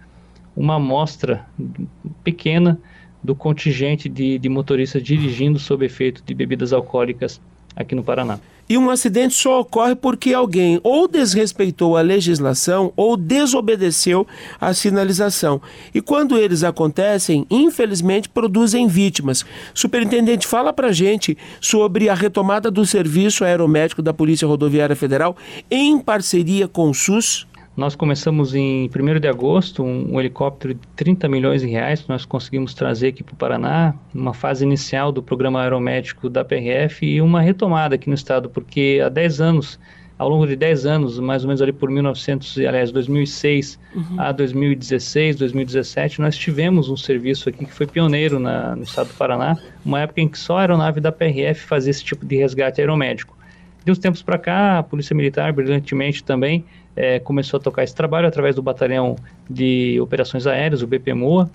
[0.55, 1.45] uma amostra
[2.23, 2.79] pequena
[3.21, 7.41] do contingente de, de motoristas dirigindo sob efeito de bebidas alcoólicas
[7.77, 8.39] aqui no Paraná.
[8.69, 14.27] E um acidente só ocorre porque alguém ou desrespeitou a legislação ou desobedeceu
[14.59, 15.61] a sinalização.
[15.93, 19.45] E quando eles acontecem, infelizmente produzem vítimas.
[19.73, 25.37] Superintendente, fala pra gente sobre a retomada do serviço aeromédico da Polícia Rodoviária Federal
[25.71, 27.46] em parceria com o SUS.
[27.77, 32.09] Nós começamos em 1 de agosto um, um, helicóptero de 30 milhões de reais que
[32.09, 37.05] nós conseguimos trazer aqui para o Paraná, uma fase inicial do programa aeromédico da PRF
[37.05, 39.79] e uma retomada aqui no estado, porque há 10 anos,
[40.17, 44.21] ao longo de 10 anos, mais ou menos ali por 1900, aliás, 2006 uhum.
[44.21, 49.13] a 2016, 2017, nós tivemos um serviço aqui que foi pioneiro na, no estado do
[49.13, 52.81] Paraná, uma época em que só a aeronave da PRF fazia esse tipo de resgate
[52.81, 53.37] aeromédico.
[53.85, 56.65] De uns tempos para cá, a Polícia Militar, brilhantemente também,
[56.97, 59.15] é, começou a tocar esse trabalho através do Batalhão
[59.47, 61.49] de Operações Aéreas, o BPMOA.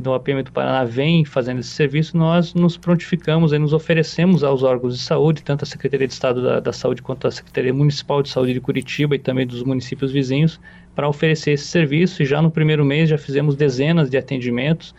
[0.00, 4.42] Então, a PM do Paraná vem fazendo esse serviço, nós nos prontificamos e nos oferecemos
[4.42, 7.72] aos órgãos de saúde, tanto a Secretaria de Estado da, da Saúde quanto a Secretaria
[7.72, 10.58] Municipal de Saúde de Curitiba e também dos municípios vizinhos,
[10.96, 12.22] para oferecer esse serviço.
[12.22, 14.92] E já no primeiro mês já fizemos dezenas de atendimentos.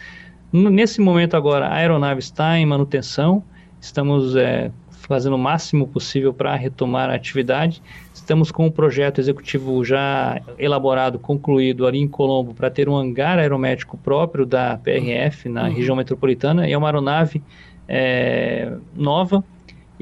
[0.53, 3.43] Nesse momento agora, a aeronave está em manutenção,
[3.81, 4.71] estamos é,
[5.07, 7.81] fazendo o máximo possível para retomar a atividade.
[8.13, 13.37] Estamos com um projeto executivo já elaborado, concluído ali em Colombo, para ter um hangar
[13.37, 15.73] aeromédico próprio da PRF na uhum.
[15.73, 16.67] região metropolitana.
[16.67, 17.41] E é uma aeronave
[17.87, 19.43] é, nova,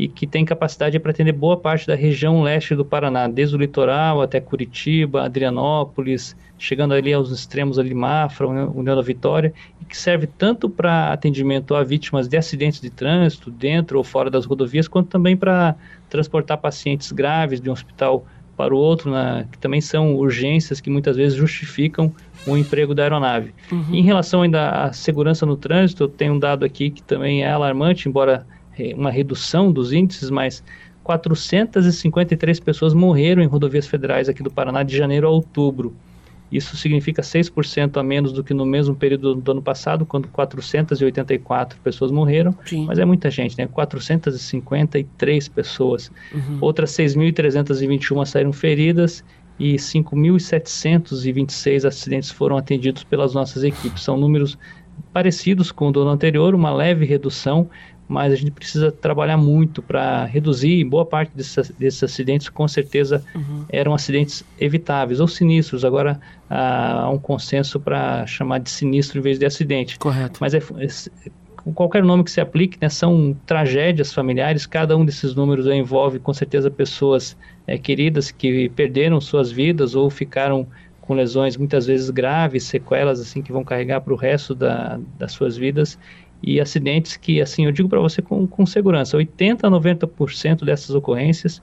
[0.02, 3.60] e que tem capacidade para atender boa parte da região leste do Paraná, desde o
[3.60, 9.96] litoral até Curitiba, Adrianópolis, chegando ali aos extremos ali Mafra, União da Vitória, e que
[9.96, 14.88] serve tanto para atendimento a vítimas de acidentes de trânsito, dentro ou fora das rodovias,
[14.88, 15.76] quanto também para
[16.10, 18.26] transportar pacientes graves de um hospital
[18.58, 22.12] para o outro, na, que também são urgências que muitas vezes justificam
[22.48, 23.54] o emprego da aeronave.
[23.72, 23.94] Uhum.
[23.94, 27.52] Em relação ainda à segurança no trânsito, eu tenho um dado aqui que também é
[27.52, 28.48] alarmante, embora
[28.96, 30.64] uma redução dos índices, mas
[31.04, 35.96] 453 pessoas morreram em rodovias federais aqui do Paraná de janeiro a outubro.
[36.52, 41.80] Isso significa 6% a menos do que no mesmo período do ano passado, quando 484
[41.80, 42.54] pessoas morreram.
[42.66, 42.84] Sim.
[42.86, 43.68] Mas é muita gente, né?
[43.68, 46.12] 453 pessoas.
[46.34, 46.58] Uhum.
[46.60, 49.24] Outras 6.321 saíram feridas
[49.58, 54.04] e 5.726 acidentes foram atendidos pelas nossas equipes.
[54.04, 54.58] São números
[55.14, 57.70] parecidos com o do ano anterior, uma leve redução,
[58.12, 60.84] mas a gente precisa trabalhar muito para reduzir.
[60.84, 63.64] Boa parte desses, desses acidentes, com certeza, uhum.
[63.70, 65.86] eram acidentes evitáveis ou sinistros.
[65.86, 66.20] Agora
[66.50, 69.98] há um consenso para chamar de sinistro em vez de acidente.
[69.98, 70.40] Correto.
[70.42, 71.32] Mas é, é
[71.74, 76.34] qualquer nome que se aplique, né, são tragédias familiares, cada um desses números envolve com
[76.34, 80.68] certeza pessoas é, queridas que perderam suas vidas ou ficaram
[81.00, 85.32] com lesões muitas vezes graves, sequelas assim que vão carregar para o resto da, das
[85.32, 85.98] suas vidas
[86.42, 90.96] e acidentes que, assim, eu digo para você com, com segurança, 80 a 90% dessas
[90.96, 91.62] ocorrências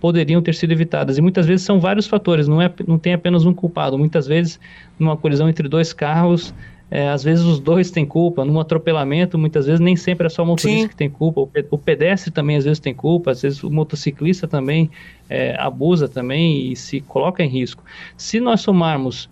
[0.00, 1.18] poderiam ter sido evitadas.
[1.18, 3.98] E muitas vezes são vários fatores, não, é, não tem apenas um culpado.
[3.98, 4.60] Muitas vezes,
[4.98, 6.54] numa colisão entre dois carros,
[6.90, 8.44] é, às vezes os dois têm culpa.
[8.44, 10.88] Num atropelamento, muitas vezes nem sempre é só o motorista Sim.
[10.88, 11.40] que tem culpa.
[11.40, 13.30] O, o, pedestre também às vezes tem culpa.
[13.32, 14.90] Às vezes o motociclista também
[15.28, 17.82] é, abusa também e se coloca em risco.
[18.16, 19.28] Se nós somarmos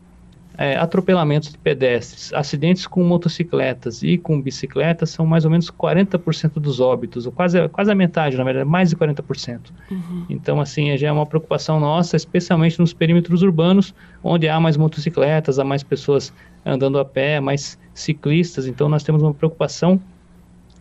[0.56, 6.54] é, atropelamentos de pedestres, acidentes com motocicletas e com bicicletas são mais ou menos 40%
[6.54, 9.60] dos óbitos, ou quase, quase a metade, na verdade, mais de 40%.
[9.90, 10.26] Uhum.
[10.30, 15.58] Então, assim, já é uma preocupação nossa, especialmente nos perímetros urbanos, onde há mais motocicletas,
[15.58, 16.32] há mais pessoas
[16.64, 20.00] andando a pé, mais ciclistas, então nós temos uma preocupação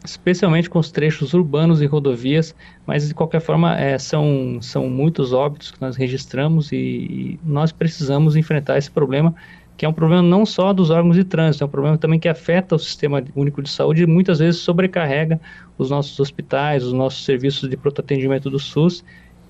[0.04, 2.54] especialmente com os trechos urbanos e rodovias,
[2.86, 7.72] mas de qualquer forma é, são, são muitos óbitos que nós registramos e, e nós
[7.72, 9.34] precisamos enfrentar esse problema
[9.76, 12.30] que é um problema não só dos órgãos de trânsito, é um problema também que
[12.30, 15.40] afeta o sistema único de saúde e muitas vezes sobrecarrega
[15.78, 19.04] os nossos hospitais, os nossos serviços de pronto atendimento do SUS,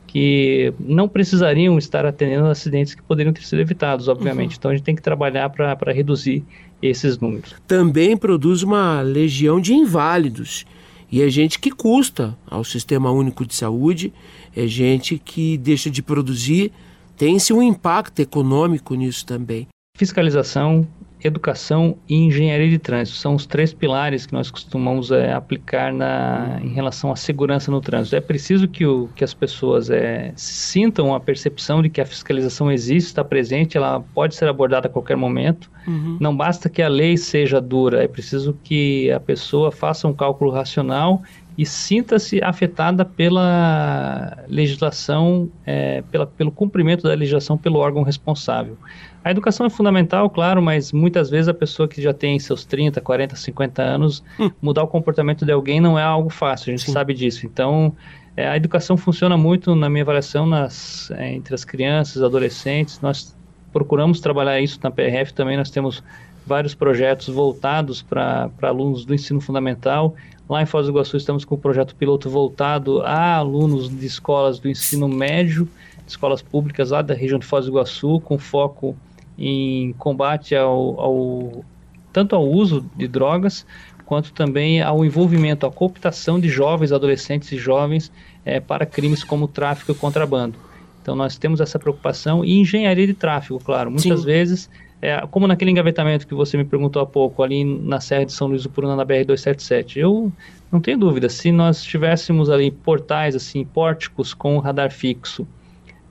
[0.08, 4.52] que não precisariam estar atendendo acidentes que poderiam ter sido evitados, obviamente.
[4.52, 4.58] Uhum.
[4.60, 6.44] Então a gente tem que trabalhar para reduzir
[6.82, 7.56] esses números.
[7.68, 10.66] Também produz uma legião de inválidos.
[11.12, 14.14] E é gente que custa ao Sistema Único de Saúde,
[14.56, 16.72] é gente que deixa de produzir,
[17.16, 19.68] tem-se um impacto econômico nisso também.
[19.96, 20.88] Fiscalização,
[21.24, 26.60] educação e engenharia de trânsito são os três pilares que nós costumamos é, aplicar na,
[26.64, 28.16] em relação à segurança no trânsito.
[28.16, 32.72] É preciso que, o, que as pessoas é, sintam a percepção de que a fiscalização
[32.72, 35.70] existe, está presente, ela pode ser abordada a qualquer momento.
[35.88, 36.18] Uhum.
[36.20, 40.50] Não basta que a lei seja dura, é preciso que a pessoa faça um cálculo
[40.50, 41.22] racional
[41.56, 48.76] e sinta-se afetada pela legislação, é, pela, pelo cumprimento da legislação pelo órgão responsável.
[49.24, 53.00] A educação é fundamental, claro, mas muitas vezes a pessoa que já tem seus 30,
[53.00, 54.52] 40, 50 anos, hum.
[54.62, 56.92] mudar o comportamento de alguém não é algo fácil, a gente Sim.
[56.92, 57.46] sabe disso.
[57.46, 57.96] Então,
[58.36, 63.00] é, a educação funciona muito, na minha avaliação, nas, é, entre as crianças, adolescentes.
[63.00, 63.34] Nós
[63.72, 66.04] procuramos trabalhar isso na PRF também, nós temos
[66.46, 70.16] vários projetos voltados para alunos do ensino fundamental.
[70.50, 74.60] Lá em Foz do Iguaçu estamos com um projeto piloto voltado a alunos de escolas
[74.60, 75.68] do ensino médio,
[76.06, 78.96] escolas públicas lá da região de Foz do Iguaçu, com foco
[79.38, 81.66] em combate ao, ao
[82.12, 83.66] tanto ao uso de drogas
[84.06, 88.12] quanto também ao envolvimento, à cooptação de jovens, adolescentes e jovens
[88.46, 90.56] é, para crimes como tráfico e contrabando.
[91.02, 93.90] Então nós temos essa preocupação e engenharia de tráfego, claro.
[93.90, 94.26] Muitas Sim.
[94.26, 94.70] vezes,
[95.02, 98.48] é, como naquele engavetamento que você me perguntou há pouco, ali na Serra de São
[98.48, 100.32] Luís do Puruna, na BR-277, eu
[100.72, 105.48] não tenho dúvida, se nós tivéssemos ali portais, assim, pórticos com radar fixo,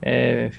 [0.01, 0.51] é,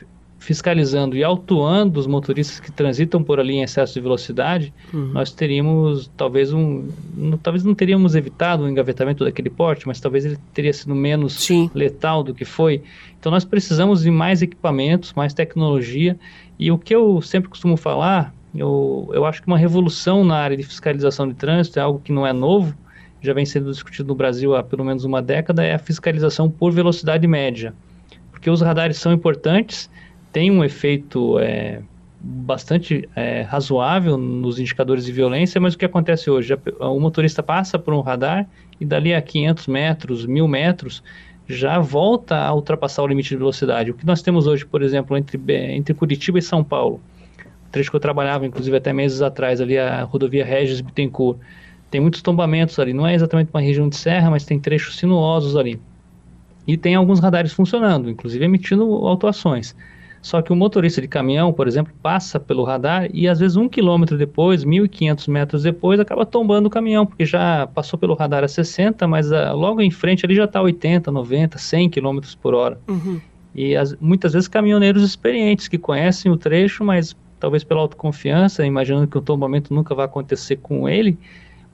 [0.44, 5.12] fiscalizando e autuando os motoristas que transitam por ali em excesso de velocidade, uhum.
[5.12, 6.86] nós teríamos talvez um,
[7.16, 11.32] não, talvez não teríamos evitado o engavetamento daquele porte, mas talvez ele teria sido menos
[11.32, 11.70] Sim.
[11.74, 12.82] letal do que foi.
[13.18, 16.18] Então nós precisamos de mais equipamentos, mais tecnologia
[16.58, 20.56] e o que eu sempre costumo falar, eu, eu acho que uma revolução na área
[20.56, 22.74] de fiscalização de trânsito é algo que não é novo,
[23.22, 26.70] já vem sendo discutido no Brasil há pelo menos uma década, é a fiscalização por
[26.70, 27.72] velocidade média.
[28.30, 29.88] Porque os radares são importantes,
[30.34, 31.80] tem um efeito é,
[32.20, 36.58] bastante é, razoável nos indicadores de violência, mas o que acontece hoje?
[36.80, 38.44] O motorista passa por um radar
[38.80, 41.04] e dali a 500 metros, 1000 metros,
[41.46, 43.92] já volta a ultrapassar o limite de velocidade.
[43.92, 45.40] O que nós temos hoje, por exemplo, entre,
[45.72, 47.00] entre Curitiba e São Paulo,
[47.70, 51.38] trecho que eu trabalhava, inclusive até meses atrás, ali a rodovia Regis Bittencourt,
[51.92, 55.56] tem muitos tombamentos ali, não é exatamente uma região de serra, mas tem trechos sinuosos
[55.56, 55.80] ali.
[56.66, 59.76] E tem alguns radares funcionando, inclusive emitindo autuações.
[60.24, 63.68] Só que o motorista de caminhão, por exemplo, passa pelo radar e às vezes um
[63.68, 68.48] quilômetro depois, 1.500 metros depois, acaba tombando o caminhão, porque já passou pelo radar a
[68.48, 72.80] 60, mas uh, logo em frente ali já está 80, 90, 100 quilômetros por hora.
[72.88, 73.20] Uhum.
[73.54, 79.06] E as, muitas vezes caminhoneiros experientes que conhecem o trecho, mas talvez pela autoconfiança, imaginando
[79.06, 81.18] que o tombamento nunca vai acontecer com ele,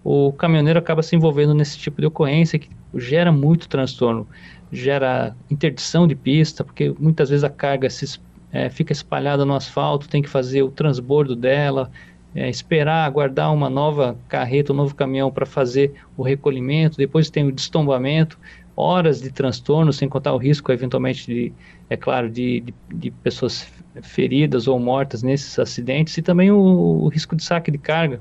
[0.02, 4.26] o caminhoneiro acaba se envolvendo nesse tipo de ocorrência que gera muito transtorno,
[4.72, 8.04] gera interdição de pista, porque muitas vezes a carga se
[8.52, 11.90] é, fica espalhada no asfalto, tem que fazer o transbordo dela,
[12.34, 17.46] é, esperar, aguardar uma nova carreta, um novo caminhão para fazer o recolhimento, depois tem
[17.46, 18.38] o destombamento,
[18.76, 21.52] horas de transtorno, sem contar o risco, eventualmente, de,
[21.88, 23.66] é claro, de, de, de pessoas
[24.02, 28.20] feridas ou mortas nesses acidentes, e também o, o risco de saque de carga,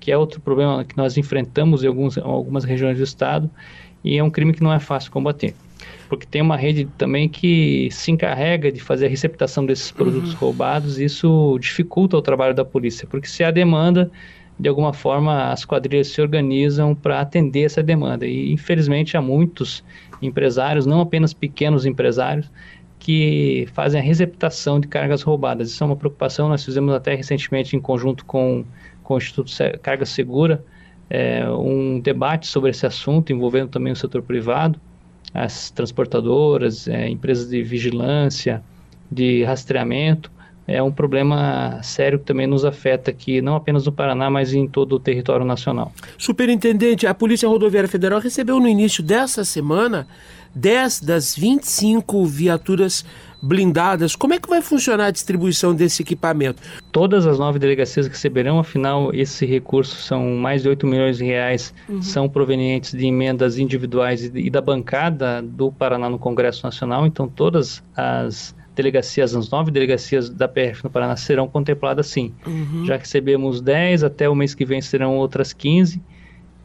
[0.00, 3.50] que é outro problema que nós enfrentamos em alguns, algumas regiões do estado
[4.02, 5.54] e é um crime que não é fácil combater.
[6.08, 10.38] Porque tem uma rede também que se encarrega de fazer a receptação desses produtos uhum.
[10.38, 14.10] roubados e isso dificulta o trabalho da polícia, porque se há demanda,
[14.58, 18.26] de alguma forma as quadrilhas se organizam para atender essa demanda.
[18.26, 19.84] E infelizmente há muitos
[20.22, 22.50] empresários, não apenas pequenos empresários,
[22.98, 25.70] que fazem a receptação de cargas roubadas.
[25.70, 28.64] Isso é uma preocupação, nós fizemos até recentemente em conjunto com,
[29.02, 29.52] com o Instituto
[29.82, 30.64] Carga Segura
[31.10, 34.80] é, um debate sobre esse assunto, envolvendo também o setor privado,
[35.32, 38.62] as transportadoras, é, empresas de vigilância,
[39.10, 40.30] de rastreamento,
[40.68, 44.68] é um problema sério que também nos afeta aqui, não apenas no Paraná, mas em
[44.68, 45.90] todo o território nacional.
[46.18, 50.06] Superintendente, a Polícia Rodoviária Federal recebeu no início dessa semana
[50.54, 53.04] 10 das 25 viaturas
[53.40, 54.16] blindadas.
[54.16, 56.60] Como é que vai funcionar a distribuição desse equipamento?
[56.90, 61.72] Todas as nove delegacias receberão, afinal, esse recurso são mais de 8 milhões de reais,
[61.88, 62.02] uhum.
[62.02, 67.82] são provenientes de emendas individuais e da bancada do Paraná no Congresso Nacional, então todas
[67.96, 72.32] as delegacias, as nove delegacias da PF no Paraná serão contempladas sim.
[72.46, 72.84] Uhum.
[72.86, 76.00] Já recebemos 10, até o mês que vem serão outras 15.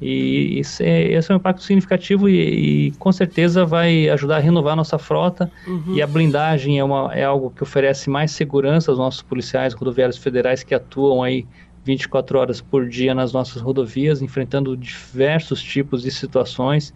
[0.02, 4.40] E esse é, esse é um impacto significativo e, e, com certeza vai ajudar a
[4.40, 5.50] renovar a nossa frota.
[5.66, 5.96] Uhum.
[5.96, 10.18] E a blindagem é, uma, é algo que oferece mais segurança aos nossos policiais rodoviários
[10.18, 11.46] federais que atuam aí
[11.86, 16.94] 24 horas por dia nas nossas rodovias, enfrentando diversos tipos de situações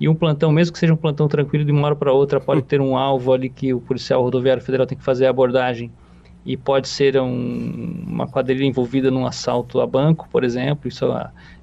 [0.00, 2.62] e um plantão, mesmo que seja um plantão tranquilo, de uma hora para outra, pode
[2.64, 5.92] ter um alvo ali que o policial rodoviário federal tem que fazer a abordagem.
[6.44, 10.88] E pode ser um, uma quadrilha envolvida num assalto a banco, por exemplo.
[10.88, 11.06] Isso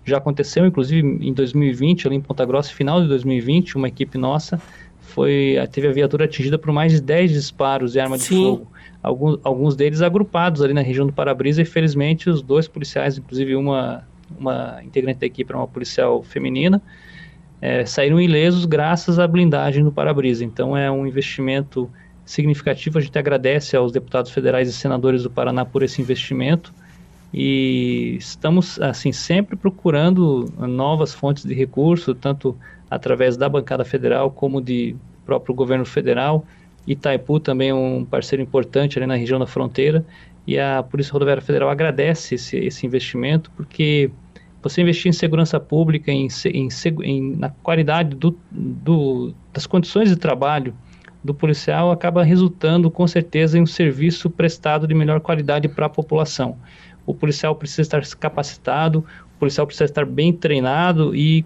[0.06, 4.62] já aconteceu, inclusive em 2020, ali em Ponta Grossa, final de 2020, uma equipe nossa
[5.08, 8.36] foi teve a viatura atingida por mais de 10 disparos de arma Sim.
[8.36, 8.72] de fogo.
[9.02, 11.62] Alguns, alguns deles agrupados ali na região do Parabrisa.
[11.62, 14.06] E felizmente, os dois policiais, inclusive uma,
[14.38, 16.82] uma integrante da equipe era uma policial feminina,
[17.62, 20.44] é, saíram ilesos graças à blindagem do para-brisa.
[20.44, 21.90] Então é um investimento
[22.28, 23.00] significativo.
[23.00, 26.74] A gente agradece aos deputados federais e senadores do Paraná por esse investimento
[27.34, 32.56] e estamos assim sempre procurando novas fontes de recurso, tanto
[32.92, 36.46] através da bancada federal como de próprio governo federal.
[36.86, 40.06] Itaipu também é um parceiro importante ali na região da fronteira
[40.46, 44.10] e a Polícia Rodoviária Federal agradece esse, esse investimento porque
[44.62, 46.70] você investir em segurança pública, em, em,
[47.04, 50.74] em na qualidade do, do, das condições de trabalho
[51.28, 55.90] do policial, acaba resultando com certeza em um serviço prestado de melhor qualidade para a
[55.90, 56.58] população.
[57.06, 59.06] O policial precisa estar capacitado,
[59.36, 61.46] o policial precisa estar bem treinado e,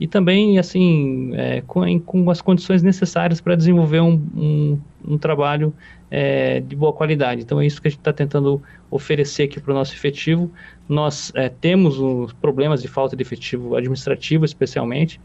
[0.00, 5.72] e também assim é, com, com, as condições necessárias para desenvolver um, um, um trabalho
[6.10, 7.42] é, de boa qualidade.
[7.42, 8.60] Então é isso que a gente está tentando
[8.90, 10.50] oferecer aqui para o nosso efetivo.
[10.88, 15.20] Nós é, temos os problemas de falta de efetivo administrativo, especialmente,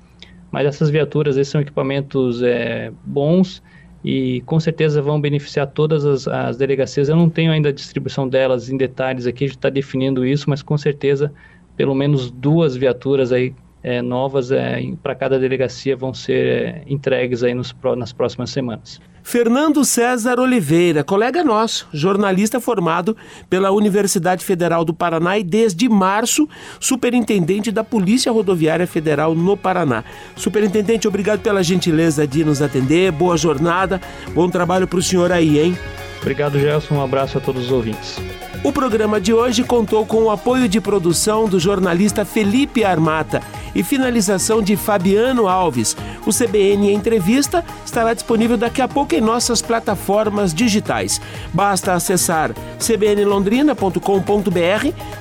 [0.52, 3.64] mas essas viaturas, esses são equipamentos é, bons
[4.06, 7.10] e com certeza vão beneficiar todas as, as, delegacias.
[7.10, 10.48] Eu não tenho ainda a distribuição delas em detalhes aqui, a gente está definindo isso,
[10.48, 11.34] mas com certeza
[11.76, 13.52] pelo menos duas viaturas aí
[13.82, 19.02] é, novas é, para cada delegacia vão ser é, entregues aí nos, nas próximas semanas.
[19.28, 23.18] Fernando César Oliveira, colega nosso, jornalista formado
[23.50, 26.48] pela Universidade Federal do Paraná e desde março
[26.80, 30.04] superintendente da Polícia Rodoviária Federal no Paraná.
[30.36, 33.12] Superintendente, obrigado pela gentileza de nos atender.
[33.12, 34.00] Boa jornada,
[34.32, 35.78] bom trabalho para o senhor aí, hein?
[36.22, 36.94] Obrigado, Gelson.
[36.94, 38.18] Um abraço a todos os ouvintes.
[38.66, 43.40] O programa de hoje contou com o apoio de produção do jornalista Felipe Armata
[43.76, 45.96] e finalização de Fabiano Alves.
[46.26, 51.22] O CBN Entrevista estará disponível daqui a pouco em nossas plataformas digitais.
[51.54, 54.00] Basta acessar cbnlondrina.com.br,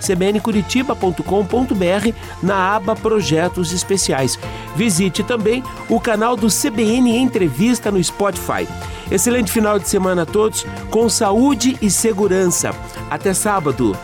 [0.01, 4.39] cbncuritiba.com.br na aba Projetos Especiais.
[4.75, 8.67] Visite também o canal do CBN Entrevista no Spotify.
[9.11, 12.75] Excelente final de semana a todos, com saúde e segurança.
[13.11, 13.97] Até sábado.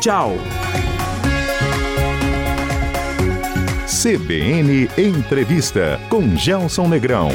[0.00, 0.32] Tchau.
[3.86, 7.30] CBN Entrevista com Gelson Negrão.